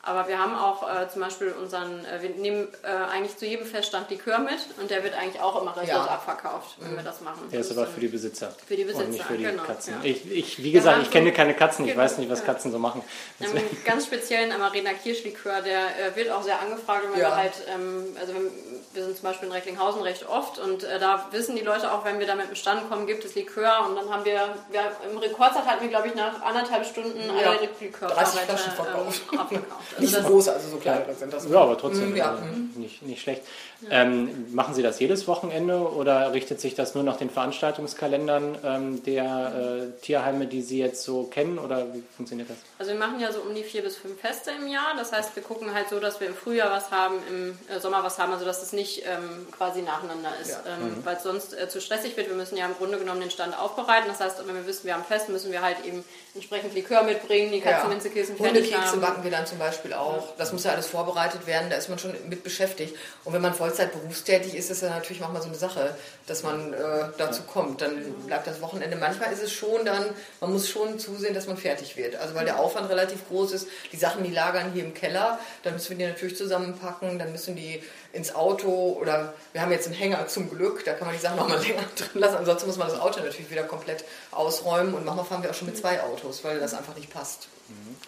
Ähm, 0.07 0.17
aber 0.17 0.29
wir 0.29 0.39
haben 0.39 0.55
auch 0.57 0.83
äh, 0.83 1.09
zum 1.09 1.23
Beispiel 1.23 1.53
unseren, 1.53 2.05
äh, 2.05 2.23
wir 2.23 2.31
nehmen 2.31 2.69
äh, 2.83 2.89
eigentlich 2.89 3.37
zu 3.37 3.47
jedem 3.47 3.67
Feststand 3.67 4.11
Likör 4.11 4.39
mit 4.39 4.59
und 4.81 4.91
der 4.91 5.03
wird 5.03 5.15
eigentlich 5.15 5.41
auch 5.43 5.61
immer 5.61 5.77
restlos 5.77 5.89
ja. 5.89 6.07
abverkauft, 6.07 6.77
wenn 6.79 6.93
mhm. 6.93 6.97
wir 6.97 7.05
das 7.05 7.21
machen. 7.21 7.49
Der 7.51 7.61
ist 7.61 7.71
aber 7.71 7.87
für 7.87 8.01
die 8.01 8.09
Besitzer. 8.09 8.53
Für 8.67 8.77
die 8.77 8.85
Besitzer, 8.85 9.05
und 9.05 9.11
nicht 9.11 9.25
für 9.25 9.37
die 9.37 9.45
genau. 9.45 9.63
Katzen. 9.65 9.95
Ja. 9.95 10.11
Ich, 10.11 10.31
ich, 10.31 10.63
wie 10.63 10.73
gesagt, 10.73 11.03
ich 11.03 11.11
kenne 11.11 11.33
keine 11.33 11.55
Katzen, 11.55 11.85
ich 11.85 11.93
genau. 11.93 12.05
weiß 12.05 12.19
nicht, 12.19 12.31
was 12.31 12.45
Katzen 12.45 12.73
so 12.73 12.79
machen. 12.79 13.03
Einen 13.41 13.63
ganz 13.85 14.07
speziellen 14.07 14.53
Amarena 14.53 14.93
Kirschlikör, 14.93 15.61
der 15.63 15.81
äh, 15.81 16.17
wird 16.17 16.31
auch 16.31 16.43
sehr 16.43 16.61
angefragt, 16.61 17.05
wenn 17.13 17.21
ja. 17.21 17.29
wir 17.29 17.37
halt, 17.37 17.55
ähm, 17.75 18.17
also 18.19 18.35
wenn, 18.35 18.51
wir 18.95 19.05
sind 19.05 19.17
zum 19.17 19.25
Beispiel 19.25 19.49
in 19.49 19.55
Recklinghausen 19.55 20.03
recht 20.03 20.29
oft 20.29 20.59
und 20.59 20.85
äh, 20.85 20.99
da 20.99 21.27
wissen 21.33 21.57
die 21.57 21.63
Leute 21.63 21.93
auch, 21.93 22.05
wenn 22.05 22.19
wir 22.19 22.27
da 22.27 22.35
mit 22.35 22.49
dem 22.49 22.55
Stand 22.55 22.89
kommen, 22.89 23.07
gibt 23.07 23.25
es 23.25 23.35
Likör 23.35 23.87
und 23.89 23.97
dann 23.97 24.11
haben 24.11 24.25
wir, 24.25 24.55
wir 24.71 24.93
im 25.11 25.19
Rekordzeit 25.19 25.67
hatten 25.67 25.83
wir, 25.83 25.89
glaube 25.89 26.09
ich, 26.09 26.15
nach 26.15 26.41
anderthalb 26.43 26.87
Stunden 26.87 27.19
ja. 27.19 27.51
alle 27.51 27.69
Likör 27.81 28.09
30 28.09 28.41
Flaschen 28.41 28.73
verkauft. 28.73 29.23
Ähm, 29.33 29.96
Also 29.99 30.19
nicht 30.19 30.27
groß, 30.29 30.49
also 30.49 30.69
so 30.69 30.77
kleinere 30.77 31.15
sind 31.15 31.33
das. 31.33 31.49
Ja, 31.49 31.61
aber 31.61 31.79
trotzdem 31.79 32.13
mm, 32.13 32.17
ja. 32.17 32.35
äh, 32.35 32.79
nicht, 32.79 33.03
nicht 33.03 33.23
schlecht. 33.23 33.43
Ähm, 33.91 34.47
machen 34.55 34.75
Sie 34.75 34.83
das 34.83 34.99
jedes 35.01 35.29
Wochenende 35.29 35.77
oder 35.77 36.33
richtet 36.33 36.61
sich 36.61 36.75
das 36.75 36.95
nur 36.95 37.05
nach 37.05 37.19
den 37.19 37.29
Veranstaltungskalendern 37.29 38.59
ähm, 38.65 39.03
der 39.05 39.93
äh, 39.95 40.01
Tierheime, 40.01 40.47
die 40.47 40.63
Sie 40.63 40.79
jetzt 40.79 41.03
so 41.03 41.25
kennen 41.25 41.59
oder 41.59 41.93
wie 41.93 42.03
funktioniert 42.17 42.49
das? 42.49 42.57
Also 42.79 42.93
wir 42.93 42.99
machen 42.99 43.21
ja 43.21 43.31
so 43.33 43.41
um 43.41 43.55
die 43.55 43.63
vier 43.63 43.83
bis 43.83 43.97
fünf 43.97 44.19
Feste 44.19 44.51
im 44.51 44.67
Jahr. 44.67 44.95
Das 44.97 45.13
heißt, 45.13 45.37
wir 45.37 45.43
gucken 45.43 45.75
halt 45.75 45.91
so, 45.91 46.01
dass 46.01 46.21
wir 46.21 46.27
im 46.27 46.35
Frühjahr 46.35 46.71
was 46.71 46.91
haben, 46.91 47.17
im 47.29 47.59
äh, 47.69 47.79
Sommer 47.79 48.03
was 48.03 48.19
haben, 48.19 48.33
also 48.33 48.47
dass 48.47 48.63
es 48.63 48.73
nicht 48.73 49.03
ähm, 49.07 49.47
quasi 49.53 49.83
nacheinander 49.83 50.31
ist, 50.41 50.53
ja. 50.53 50.63
Ähm, 50.67 50.97
mhm. 50.97 51.05
weil 51.05 51.17
es 51.17 51.23
sonst 51.23 51.53
äh, 51.53 51.69
zu 51.69 51.81
stressig 51.83 52.17
wird. 52.17 52.29
Wir 52.29 52.37
müssen 52.37 52.57
ja 52.57 52.65
im 52.65 52.75
Grunde 52.75 52.99
genommen 52.99 53.21
den 53.21 53.31
Stand 53.31 53.59
aufbereiten. 53.59 54.09
Das 54.09 54.21
heißt, 54.21 54.47
wenn 54.47 54.55
wir 54.55 54.67
wissen, 54.67 54.87
wir 54.87 54.95
haben 54.95 55.05
Fest, 55.05 55.29
müssen 55.29 55.53
wir 55.53 55.61
halt 55.61 55.85
eben 55.85 56.03
entsprechend 56.35 56.75
Likör 56.75 57.03
mitbringen, 57.03 57.53
die 57.53 57.61
Katzenminzekissen 57.61 58.37
ja. 58.39 58.47
Hundekekse 58.47 58.97
backen 58.99 59.23
wir 59.23 59.31
dann 59.31 59.47
zum 59.47 59.59
Beispiel 59.87 59.95
auch. 59.95 60.37
Das 60.37 60.53
muss 60.53 60.65
ja 60.65 60.73
alles 60.73 60.87
vorbereitet 60.87 61.47
werden. 61.47 61.71
Da 61.71 61.77
ist 61.77 61.89
man 61.89 61.99
schon 61.99 62.15
mit 62.29 62.43
beschäftigt. 62.43 62.97
Und 63.25 63.33
wenn 63.33 63.43
man 63.43 63.55
Vollzeit 63.55 63.93
berufstätig 63.93 64.55
ist, 64.55 64.71
ist 64.71 64.83
das 64.83 64.89
ja 64.89 64.95
natürlich 64.95 65.21
manchmal 65.21 65.43
so 65.43 65.49
eine 65.49 65.57
Sache, 65.57 65.97
dass 66.27 66.43
man 66.43 66.73
äh, 66.73 66.77
dazu 67.19 67.43
kommt. 67.43 67.83
Dann 67.83 68.13
bleibt 68.27 68.47
das 68.47 68.61
Wochenende. 68.61 68.97
Manchmal 68.97 69.33
ist 69.33 69.43
es 69.43 69.53
schon 69.53 69.85
dann, 69.85 70.05
man 70.41 70.53
muss 70.53 70.69
schon 70.69 70.99
zusehen, 70.99 71.35
dass 71.35 71.47
man 71.47 71.57
fertig 71.57 71.97
wird. 71.97 72.17
Also 72.17 72.35
weil 72.35 72.45
der 72.45 72.59
Aufwand 72.59 72.91
relativ 72.91 73.27
groß 73.29 73.53
ist. 73.53 73.69
Die 73.93 73.97
Sachen, 73.97 74.25
die 74.25 74.33
lagern 74.33 74.73
hier 74.73 74.85
im 74.85 74.95
Keller, 74.95 75.39
dann 75.63 75.75
müssen 75.75 75.91
wir 75.91 75.97
die 75.99 76.13
natürlich 76.13 76.37
zusammenpacken, 76.37 77.19
dann 77.19 77.33
müssen 77.33 77.57
die 77.57 77.83
ins 78.13 78.35
Auto 78.35 78.97
oder 79.01 79.35
wir 79.53 79.61
haben 79.61 79.71
jetzt 79.71 79.87
einen 79.87 79.95
Hänger 79.95 80.27
zum 80.27 80.49
Glück, 80.49 80.85
da 80.85 80.95
kann 80.95 81.07
man 81.07 81.15
die 81.15 81.21
Sachen 81.21 81.37
noch 81.37 81.49
mal 81.49 81.59
länger 81.67 81.83
drin 81.97 82.21
lassen. 82.23 82.37
Ansonsten 82.37 82.67
muss 82.67 82.79
man 82.79 82.89
das 82.89 82.99
Auto 82.99 83.21
natürlich 83.21 83.51
wieder 83.51 83.65
komplett 83.65 84.05
ausräumen 84.31 84.95
und 84.95 85.05
manchmal 85.05 85.27
fahren 85.27 85.43
wir 85.43 85.51
auch 85.51 85.55
schon 85.55 85.67
mit 85.67 85.77
zwei 85.77 86.03
Autos, 86.03 86.43
weil 86.43 86.59
das 86.59 86.73
einfach 86.73 86.97
nicht 86.97 87.13
passt. 87.13 87.49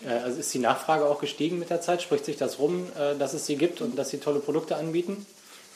Äh, 0.05 0.11
also 0.11 0.39
ist 0.39 0.53
die 0.55 0.59
Nachfrage 0.59 1.07
auch 1.07 1.21
gestiegen 1.21 1.59
mit 1.59 1.71
der 1.71 1.81
Zeit? 1.81 2.03
Spricht 2.03 2.25
sich 2.25 2.37
das 2.37 2.59
rum, 2.59 2.87
äh, 2.99 3.17
dass 3.17 3.35
es 3.35 3.47
sie 3.47 3.57
gibt 3.57 3.81
und 3.81 3.99
dass 3.99 4.11
sie 4.11 4.19
tolle 4.19 4.41
Produkte 4.41 4.77
anbieten? 4.77 5.27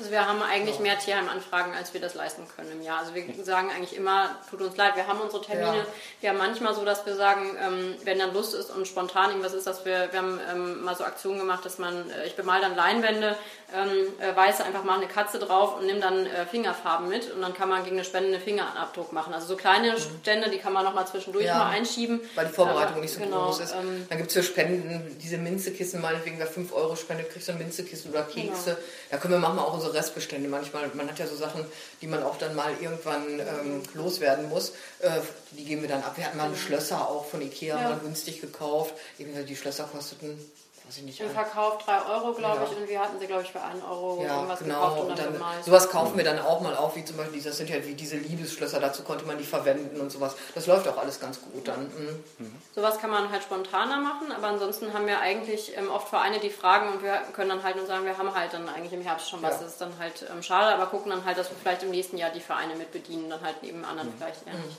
Also 0.02 0.10
wir 0.10 0.26
haben 0.26 0.42
eigentlich 0.42 0.80
mehr 0.80 0.98
Tierheimanfragen, 0.98 1.74
als 1.74 1.94
wir 1.94 2.00
das 2.00 2.14
leisten 2.14 2.42
können 2.56 2.72
im 2.72 2.82
Jahr. 2.82 2.98
Also 2.98 3.14
wir 3.14 3.22
sagen 3.44 3.70
eigentlich 3.70 3.94
immer, 3.94 4.30
tut 4.50 4.60
uns 4.60 4.76
leid, 4.76 4.96
wir 4.96 5.06
haben 5.06 5.20
unsere 5.20 5.40
Termine. 5.40 5.78
Ja. 5.78 5.86
Wir 6.20 6.30
haben 6.30 6.38
manchmal 6.38 6.74
so, 6.74 6.84
dass 6.84 7.06
wir 7.06 7.14
sagen, 7.14 7.56
ähm, 7.64 7.94
wenn 8.02 8.18
dann 8.18 8.34
Lust 8.34 8.52
ist 8.52 8.70
und 8.70 8.88
spontan 8.88 9.30
irgendwas 9.30 9.54
ist, 9.54 9.64
dass 9.64 9.84
wir, 9.84 10.08
wir 10.10 10.18
haben 10.18 10.40
ähm, 10.50 10.82
mal 10.82 10.96
so 10.96 11.04
Aktionen 11.04 11.38
gemacht, 11.38 11.64
dass 11.64 11.78
man, 11.78 12.10
äh, 12.10 12.26
ich 12.26 12.34
bemal 12.34 12.60
dann 12.60 12.74
Leinwände, 12.74 13.36
ähm, 13.72 13.90
äh, 14.18 14.36
weiße 14.36 14.64
einfach 14.64 14.82
mal 14.82 14.96
eine 14.96 15.06
Katze 15.06 15.38
drauf 15.38 15.78
und 15.78 15.86
nimm 15.86 16.00
dann 16.00 16.26
äh, 16.26 16.46
Fingerfarben 16.46 17.08
mit 17.08 17.32
und 17.32 17.40
dann 17.40 17.54
kann 17.54 17.68
man 17.68 17.84
gegen 17.84 17.96
eine 17.96 18.04
Spende 18.04 18.34
einen 18.34 18.42
Fingerabdruck 18.42 19.12
machen. 19.12 19.32
Also 19.32 19.46
so 19.46 19.56
kleine 19.56 19.92
mhm. 19.92 19.98
Stände, 20.22 20.50
die 20.50 20.58
kann 20.58 20.72
man 20.72 20.84
noch 20.84 20.94
mal 20.94 21.06
zwischendurch 21.06 21.46
ja, 21.46 21.58
mal 21.58 21.70
einschieben. 21.70 22.20
Weil 22.34 22.46
die 22.46 22.52
Vorbereitung 22.52 23.00
nicht 23.00 23.14
so 23.14 23.20
genau, 23.20 23.46
groß 23.46 23.60
ist. 23.60 23.72
Ähm, 23.72 24.06
dann 24.08 24.18
gibt 24.18 24.30
es 24.30 24.36
für 24.36 24.42
Spenden 24.42 25.16
diese 25.22 25.38
Minzekissen, 25.38 26.00
meinetwegen, 26.00 26.38
wer 26.38 26.48
5 26.48 26.72
Euro 26.72 26.96
spendet, 26.96 27.30
kriegt 27.30 27.44
so 27.44 27.52
ein 27.52 27.58
Minzekissen 27.58 28.10
oder 28.10 28.24
Kekse. 28.24 28.70
Genau. 28.70 28.86
Da 29.10 29.16
können 29.18 29.34
wir 29.34 29.40
manchmal 29.40 29.66
auch 29.66 29.74
unsere 29.74 29.91
Restbestände 29.94 30.48
manchmal, 30.48 30.90
man 30.94 31.08
hat 31.08 31.18
ja 31.18 31.26
so 31.26 31.36
Sachen, 31.36 31.64
die 32.00 32.06
man 32.06 32.22
auch 32.22 32.38
dann 32.38 32.54
mal 32.54 32.72
irgendwann 32.80 33.40
ähm, 33.40 33.82
loswerden 33.94 34.48
muss, 34.48 34.70
äh, 35.00 35.20
die 35.52 35.64
geben 35.64 35.82
wir 35.82 35.88
dann 35.88 36.02
ab. 36.02 36.16
Wir 36.16 36.26
hatten 36.26 36.38
mal. 36.38 36.50
Schlösser 36.56 37.08
auch 37.08 37.26
von 37.26 37.40
Ikea 37.40 37.80
ja. 37.80 37.88
mal 37.90 37.98
günstig 37.98 38.40
gekauft. 38.40 38.94
Irgendwie 39.18 39.44
die 39.44 39.56
Schlösser 39.56 39.84
kosteten 39.84 40.38
weiß 40.86 40.98
ich 40.98 41.02
nicht. 41.04 41.20
Im 41.20 41.30
Verkauf 41.30 41.78
3 41.84 42.06
Euro, 42.06 42.32
glaube 42.32 42.62
ja. 42.62 42.70
ich, 42.70 42.76
und 42.76 42.88
wir 42.88 43.00
hatten 43.00 43.18
sie, 43.18 43.26
glaube 43.26 43.42
ich, 43.42 43.52
für 43.52 43.62
1 43.62 43.82
Euro 43.84 44.22
ja, 44.22 44.34
irgendwas 44.34 44.58
genau. 44.58 44.74
gekauft 44.74 45.00
und, 45.00 45.10
und 45.10 45.18
dann, 45.18 45.38
dann 45.38 45.62
Sowas 45.64 45.90
kaufen 45.90 46.16
wir 46.16 46.24
dann 46.24 46.38
auch 46.40 46.60
mal 46.60 46.76
auf, 46.76 46.96
wie 46.96 47.04
zum 47.04 47.16
Beispiel, 47.16 47.42
das 47.42 47.56
sind 47.56 47.70
ja 47.70 47.84
wie 47.84 47.94
diese 47.94 48.16
Liebesschlösser, 48.16 48.80
dazu 48.80 49.02
konnte 49.02 49.24
man 49.24 49.38
die 49.38 49.44
verwenden 49.44 50.00
und 50.00 50.10
sowas. 50.10 50.36
Das 50.54 50.66
läuft 50.66 50.88
auch 50.88 50.98
alles 50.98 51.20
ganz 51.20 51.40
gut 51.40 51.66
dann. 51.66 51.84
Mhm. 51.84 52.24
Mhm. 52.38 52.62
Sowas 52.74 52.98
kann 52.98 53.10
man 53.10 53.30
halt 53.30 53.42
spontaner 53.42 53.98
machen, 53.98 54.32
aber 54.32 54.48
ansonsten 54.48 54.92
haben 54.92 55.06
wir 55.06 55.20
eigentlich 55.20 55.76
ähm, 55.76 55.90
oft 55.90 56.08
Vereine, 56.08 56.40
die 56.40 56.50
fragen 56.50 56.92
und 56.92 57.02
wir 57.02 57.22
können 57.32 57.48
dann 57.48 57.62
halt 57.62 57.76
nur 57.76 57.86
sagen, 57.86 58.04
wir 58.04 58.18
haben 58.18 58.34
halt 58.34 58.52
dann 58.52 58.68
eigentlich 58.68 58.92
im 58.92 59.02
Herbst 59.02 59.28
schon 59.28 59.42
was. 59.42 59.54
Ja. 59.54 59.58
Das 59.60 59.72
ist 59.72 59.80
dann 59.80 59.98
halt 59.98 60.26
ähm, 60.30 60.42
schade, 60.42 60.74
aber 60.74 60.86
gucken 60.86 61.10
dann 61.10 61.24
halt, 61.24 61.38
dass 61.38 61.50
wir 61.50 61.56
vielleicht 61.56 61.82
im 61.82 61.90
nächsten 61.90 62.18
Jahr 62.18 62.30
die 62.30 62.40
Vereine 62.40 62.74
mit 62.76 62.92
bedienen, 62.92 63.30
dann 63.30 63.40
halt 63.40 63.62
neben 63.62 63.84
anderen 63.84 64.10
mhm. 64.10 64.14
vielleicht 64.18 64.46
eher 64.46 64.54
nicht. 64.54 64.76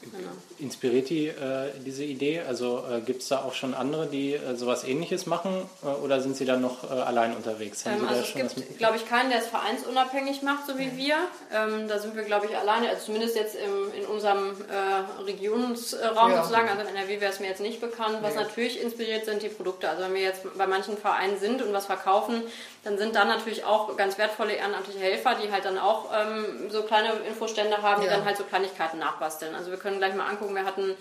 Genau. 0.00 0.30
Inspiriert 0.60 1.10
die 1.10 1.26
äh, 1.26 1.72
diese 1.84 2.04
Idee? 2.04 2.40
Also 2.40 2.84
äh, 2.88 3.00
gibt 3.00 3.22
es 3.22 3.28
da 3.28 3.42
auch 3.42 3.54
schon 3.54 3.74
andere, 3.74 4.06
die 4.06 4.34
äh, 4.34 4.54
sowas 4.54 4.84
ähnliches 4.84 5.26
machen 5.26 5.68
äh, 5.82 5.86
oder 5.86 6.20
sind 6.20 6.36
Sie 6.36 6.44
dann 6.44 6.60
noch 6.60 6.84
äh, 6.84 6.94
allein 6.94 7.34
unterwegs? 7.34 7.84
Ähm, 7.84 8.06
also 8.06 8.22
es 8.22 8.32
gibt, 8.32 8.78
glaube 8.78 8.96
ich, 8.96 9.08
keinen, 9.08 9.30
der 9.30 9.40
es 9.40 9.48
vereinsunabhängig 9.48 10.42
macht, 10.42 10.68
so 10.68 10.78
wie 10.78 10.96
wir. 10.96 11.16
Ähm, 11.52 11.88
da 11.88 11.98
sind 11.98 12.14
wir, 12.14 12.22
glaube 12.22 12.46
ich, 12.46 12.56
alleine, 12.56 12.88
also 12.90 13.06
zumindest 13.06 13.34
jetzt 13.34 13.56
im, 13.56 13.92
in 14.00 14.06
unserem 14.06 14.54
äh, 14.70 15.22
Regionsraum 15.24 16.30
ja. 16.30 16.42
sozusagen, 16.42 16.68
also 16.68 16.82
in 16.82 16.94
NRW 16.94 17.20
wäre 17.20 17.32
es 17.32 17.40
mir 17.40 17.48
jetzt 17.48 17.60
nicht 17.60 17.80
bekannt. 17.80 18.18
Was 18.22 18.34
nee. 18.34 18.42
natürlich 18.42 18.80
inspiriert 18.80 19.24
sind 19.24 19.42
die 19.42 19.48
Produkte. 19.48 19.88
Also 19.88 20.04
wenn 20.04 20.14
wir 20.14 20.22
jetzt 20.22 20.42
bei 20.56 20.68
manchen 20.68 20.96
Vereinen 20.96 21.38
sind 21.40 21.60
und 21.60 21.72
was 21.72 21.86
verkaufen, 21.86 22.42
dann 22.84 22.98
sind 22.98 23.14
da 23.14 23.24
natürlich 23.24 23.64
auch 23.64 23.96
ganz 23.96 24.16
wertvolle 24.18 24.52
ehrenamtliche 24.52 25.00
Helfer, 25.00 25.34
die 25.34 25.50
halt 25.50 25.64
dann 25.64 25.78
auch 25.78 26.06
ähm, 26.14 26.70
so 26.70 26.82
kleine 26.82 27.10
Infostände 27.28 27.82
haben, 27.82 28.02
die 28.02 28.08
dann 28.08 28.24
halt 28.24 28.36
so 28.36 28.44
Kleinigkeiten 28.44 28.98
nachbasteln. 28.98 29.54
Also 29.54 29.70
wir 29.70 29.78
können 29.78 29.87
gleich 29.96 30.14
mal 30.14 30.28
angucken, 30.28 30.54
wir 30.54 30.64
hatten 30.64 30.94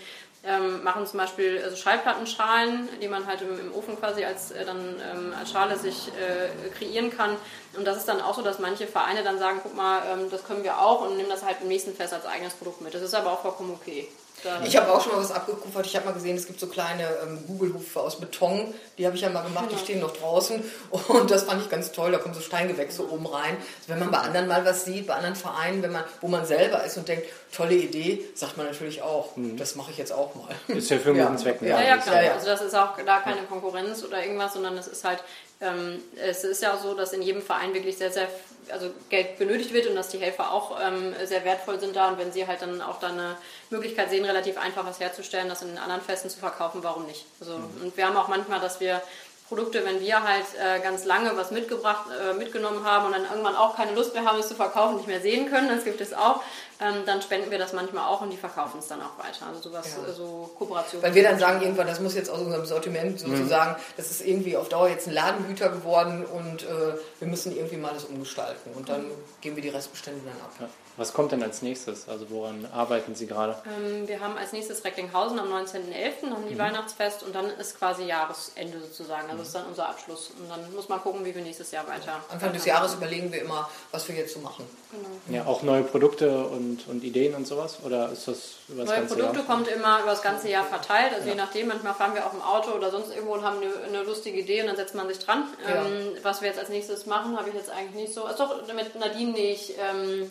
ähm, 0.43 0.83
machen 0.83 1.05
zum 1.05 1.19
Beispiel 1.19 1.61
also 1.63 1.75
Schallplattenschalen, 1.75 2.87
die 3.01 3.07
man 3.07 3.25
halt 3.25 3.41
im, 3.41 3.59
im 3.59 3.73
Ofen 3.73 3.99
quasi 3.99 4.23
als, 4.23 4.51
äh, 4.51 4.65
dann, 4.65 4.77
ähm, 4.77 5.33
als 5.37 5.51
Schale 5.51 5.77
sich 5.77 6.09
äh, 6.09 6.69
kreieren 6.77 7.15
kann. 7.15 7.35
Und 7.75 7.85
das 7.85 7.97
ist 7.97 8.07
dann 8.07 8.21
auch 8.21 8.35
so, 8.35 8.41
dass 8.41 8.59
manche 8.59 8.87
Vereine 8.87 9.23
dann 9.23 9.39
sagen, 9.39 9.59
guck 9.61 9.75
mal, 9.75 10.01
ähm, 10.11 10.29
das 10.29 10.43
können 10.45 10.63
wir 10.63 10.79
auch 10.79 11.01
und 11.01 11.17
nehmen 11.17 11.29
das 11.29 11.43
halt 11.43 11.57
im 11.61 11.67
nächsten 11.67 11.93
Fest 11.93 12.13
als 12.13 12.25
eigenes 12.25 12.53
Produkt 12.53 12.81
mit. 12.81 12.93
Das 12.93 13.01
ist 13.01 13.13
aber 13.13 13.33
auch 13.33 13.41
vollkommen 13.41 13.71
okay. 13.71 14.07
Da 14.43 14.61
ich 14.63 14.77
habe 14.77 14.91
auch 14.93 15.01
schon 15.01 15.13
mal 15.13 15.21
was 15.21 15.31
abgekupfert. 15.31 15.85
Ich 15.87 15.95
habe 15.95 16.05
mal 16.05 16.11
gesehen, 16.13 16.37
es 16.37 16.45
gibt 16.45 16.59
so 16.59 16.67
kleine 16.67 17.07
ähm, 17.23 17.43
Google-Hufe 17.47 17.99
aus 17.99 18.19
Beton. 18.19 18.71
Die 18.97 19.05
habe 19.07 19.15
ich 19.15 19.23
ja 19.23 19.29
mal 19.29 19.41
gemacht, 19.41 19.69
genau. 19.69 19.79
die 19.79 19.83
stehen 19.83 19.99
noch 19.99 20.15
draußen. 20.15 20.63
Und 20.91 21.31
das 21.31 21.43
fand 21.43 21.63
ich 21.63 21.69
ganz 21.69 21.91
toll. 21.91 22.11
Da 22.11 22.19
kommen 22.19 22.35
so 22.35 22.41
Steingewächse 22.41 23.09
oben 23.09 23.25
rein. 23.25 23.57
Also 23.57 23.87
wenn 23.87 23.99
man 23.99 24.11
bei 24.11 24.19
anderen 24.19 24.47
mal 24.47 24.63
was 24.63 24.85
sieht, 24.85 25.07
bei 25.07 25.15
anderen 25.15 25.35
Vereinen, 25.35 25.81
wenn 25.81 25.91
man, 25.91 26.03
wo 26.21 26.27
man 26.27 26.45
selber 26.45 26.83
ist 26.83 26.97
und 26.97 27.07
denkt, 27.07 27.25
tolle 27.51 27.73
Idee, 27.73 28.23
sagt 28.35 28.57
man 28.57 28.67
natürlich 28.67 29.01
auch, 29.01 29.35
mhm. 29.37 29.57
das 29.57 29.75
mache 29.75 29.89
ich 29.89 29.97
jetzt 29.97 30.13
auch 30.13 30.26
mal. 30.35 30.55
Ist 30.77 30.89
ja 30.89 30.97
für 30.97 31.09
einen 31.09 31.21
guten 31.21 31.37
Zweck. 31.37 31.61
Ne? 31.61 31.69
Ja, 31.69 31.81
ja, 31.81 31.97
klar. 31.97 32.17
Also 32.33 32.47
das 32.47 32.61
ist 32.61 32.75
auch 32.75 32.97
da 33.05 33.19
keine 33.19 33.41
Konkurrenz 33.43 34.03
oder 34.03 34.21
irgendwas, 34.21 34.53
sondern 34.53 34.77
es 34.77 34.87
ist 34.87 35.03
halt 35.03 35.23
ähm, 35.59 36.01
es 36.15 36.43
ist 36.43 36.61
ja 36.61 36.73
auch 36.73 36.81
so, 36.81 36.93
dass 36.93 37.13
in 37.13 37.21
jedem 37.21 37.41
Verein 37.41 37.73
wirklich 37.73 37.97
sehr, 37.97 38.11
sehr 38.11 38.27
also 38.71 38.91
Geld 39.09 39.39
benötigt 39.39 39.73
wird 39.73 39.87
und 39.87 39.95
dass 39.95 40.09
die 40.09 40.19
Helfer 40.19 40.51
auch 40.51 40.77
ähm, 40.81 41.15
sehr 41.25 41.43
wertvoll 41.45 41.79
sind 41.79 41.95
da 41.95 42.09
und 42.09 42.19
wenn 42.19 42.31
sie 42.31 42.45
halt 42.45 42.61
dann 42.61 42.81
auch 42.81 42.99
da 42.99 43.07
eine 43.07 43.37
Möglichkeit 43.69 44.09
sehen, 44.09 44.25
relativ 44.25 44.57
einfach 44.57 44.85
was 44.85 44.99
herzustellen, 44.99 45.49
das 45.49 45.61
in 45.61 45.69
den 45.69 45.77
anderen 45.77 46.01
Festen 46.01 46.29
zu 46.29 46.37
verkaufen, 46.37 46.83
warum 46.83 47.05
nicht? 47.05 47.25
Also, 47.39 47.57
mhm. 47.57 47.81
Und 47.81 47.97
wir 47.97 48.05
haben 48.05 48.17
auch 48.17 48.27
manchmal, 48.27 48.59
dass 48.59 48.79
wir 48.79 49.01
Produkte, 49.47 49.85
wenn 49.85 50.01
wir 50.01 50.21
halt 50.23 50.45
äh, 50.61 50.79
ganz 50.81 51.05
lange 51.05 51.35
was 51.37 51.51
mitgebracht, 51.51 52.07
äh, 52.11 52.33
mitgenommen 52.33 52.83
haben 52.83 53.05
und 53.07 53.13
dann 53.13 53.23
irgendwann 53.23 53.55
auch 53.55 53.77
keine 53.77 53.93
Lust 53.93 54.13
mehr 54.13 54.25
haben, 54.25 54.39
es 54.39 54.49
zu 54.49 54.55
verkaufen, 54.55 54.97
nicht 54.97 55.07
mehr 55.07 55.21
sehen 55.21 55.49
können, 55.49 55.69
das 55.69 55.85
gibt 55.85 56.01
es 56.01 56.13
auch, 56.13 56.43
ähm, 56.79 57.03
dann 57.05 57.21
spenden 57.21 57.49
wir 57.49 57.57
das 57.57 57.73
manchmal 57.73 58.05
auch 58.07 58.21
und 58.21 58.29
die 58.29 58.37
verkaufen 58.37 58.79
es 58.79 58.87
dann 58.87 59.01
auch 59.01 59.17
weiter. 59.17 59.47
Also 59.47 59.69
sowas, 59.69 59.97
ja. 60.05 60.13
so 60.13 60.49
Kooperation. 60.57 61.01
Weil 61.01 61.15
wir 61.15 61.23
dann 61.23 61.39
sagen 61.39 61.61
irgendwann, 61.61 61.87
das 61.87 61.99
muss 61.99 62.13
jetzt 62.13 62.29
aus 62.29 62.39
unserem 62.39 62.65
Sortiment 62.65 63.13
mhm. 63.13 63.35
sozusagen, 63.35 63.71
mhm. 63.71 63.83
das 63.97 64.11
ist 64.11 64.25
irgendwie 64.25 64.55
auf 64.57 64.69
Dauer 64.69 64.89
jetzt 64.89 65.07
ein 65.07 65.13
Ladenhüter 65.13 65.69
geworden 65.69 66.25
und 66.25 66.63
äh, 66.63 66.93
wir 67.19 67.27
müssen 67.27 67.55
irgendwie 67.55 67.77
mal 67.77 67.93
das 67.93 68.05
umgestalten 68.05 68.71
und 68.75 68.89
dann 68.89 69.05
geben 69.41 69.55
wir 69.55 69.63
die 69.63 69.69
Restbestände 69.69 70.21
dann 70.23 70.41
ab. 70.41 70.51
Ja. 70.59 70.69
Was 70.97 71.13
kommt 71.13 71.31
denn 71.31 71.43
als 71.43 71.61
nächstes? 71.61 72.09
Also 72.09 72.27
woran 72.31 72.65
arbeiten 72.73 73.13
Sie 73.13 73.27
gerade? 73.27 73.55
Ähm, 73.65 74.07
wir 74.07 74.19
haben 74.19 74.35
als 74.35 74.51
nächstes 74.51 74.83
Recklinghausen 74.83 75.37
am 75.37 75.47
19.11., 75.47 76.31
haben 76.31 76.47
die 76.49 76.55
mhm. 76.55 76.59
Weihnachtsfest 76.59 77.21
und 77.21 77.35
dann 77.35 77.51
ist 77.51 77.77
quasi 77.77 78.03
Jahresende 78.05 78.79
sozusagen. 78.81 79.25
Also 79.25 79.35
mhm. 79.35 79.43
ist 79.43 79.55
dann 79.55 79.65
unser 79.67 79.89
Abschluss. 79.89 80.31
Und 80.39 80.49
dann 80.49 80.73
muss 80.73 80.89
man 80.89 80.99
gucken, 80.99 81.23
wie 81.23 81.35
wir 81.35 81.43
nächstes 81.43 81.69
Jahr 81.69 81.87
weiter. 81.87 82.23
Anfang 82.29 82.51
des 82.51 82.65
Jahres 82.65 82.95
überlegen 82.95 83.31
wir 83.31 83.41
immer, 83.41 83.69
was 83.91 84.07
wir 84.07 84.15
jetzt 84.15 84.33
so 84.33 84.39
machen. 84.39 84.65
Genau. 84.91 85.37
Ja, 85.37 85.45
auch 85.45 85.61
neue 85.61 85.83
Produkte 85.83 86.45
und, 86.45 86.66
und 86.87 87.03
Ideen 87.03 87.35
und 87.35 87.47
sowas? 87.47 87.77
Oder 87.83 88.11
ist 88.11 88.27
das 88.27 88.55
über 88.67 88.81
das 88.83 88.89
Neue 88.89 88.99
ganze 88.99 89.15
Produkte 89.15 89.39
Jahr? 89.39 89.47
kommt 89.47 89.67
immer 89.67 89.99
über 90.01 90.11
das 90.11 90.21
ganze 90.21 90.49
Jahr 90.49 90.65
verteilt. 90.65 91.13
Also 91.13 91.27
ja. 91.27 91.33
je 91.33 91.37
nachdem, 91.37 91.67
manchmal 91.67 91.93
fahren 91.93 92.13
wir 92.13 92.25
auch 92.25 92.33
im 92.33 92.41
Auto 92.41 92.71
oder 92.71 92.91
sonst 92.91 93.11
irgendwo 93.11 93.33
und 93.33 93.43
haben 93.43 93.57
eine, 93.57 93.71
eine 93.87 94.03
lustige 94.03 94.39
Idee 94.39 94.61
und 94.61 94.67
dann 94.67 94.75
setzt 94.75 94.95
man 94.95 95.07
sich 95.07 95.19
dran. 95.19 95.45
Ja. 95.67 95.85
Ähm, 95.85 96.17
was 96.23 96.41
wir 96.41 96.49
jetzt 96.49 96.59
als 96.59 96.69
nächstes 96.69 97.05
machen, 97.05 97.37
habe 97.37 97.49
ich 97.49 97.55
jetzt 97.55 97.69
eigentlich 97.69 97.95
nicht 98.03 98.13
so. 98.13 98.25
Also 98.25 98.45
doch, 98.45 98.73
mit 98.73 98.95
Nadine 98.99 99.31
nähe 99.31 99.53
ich. 99.53 99.73
Ähm, 99.77 100.29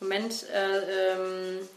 Moment 0.00 0.44
äh, 0.50 1.12
ähm, 1.12 1.68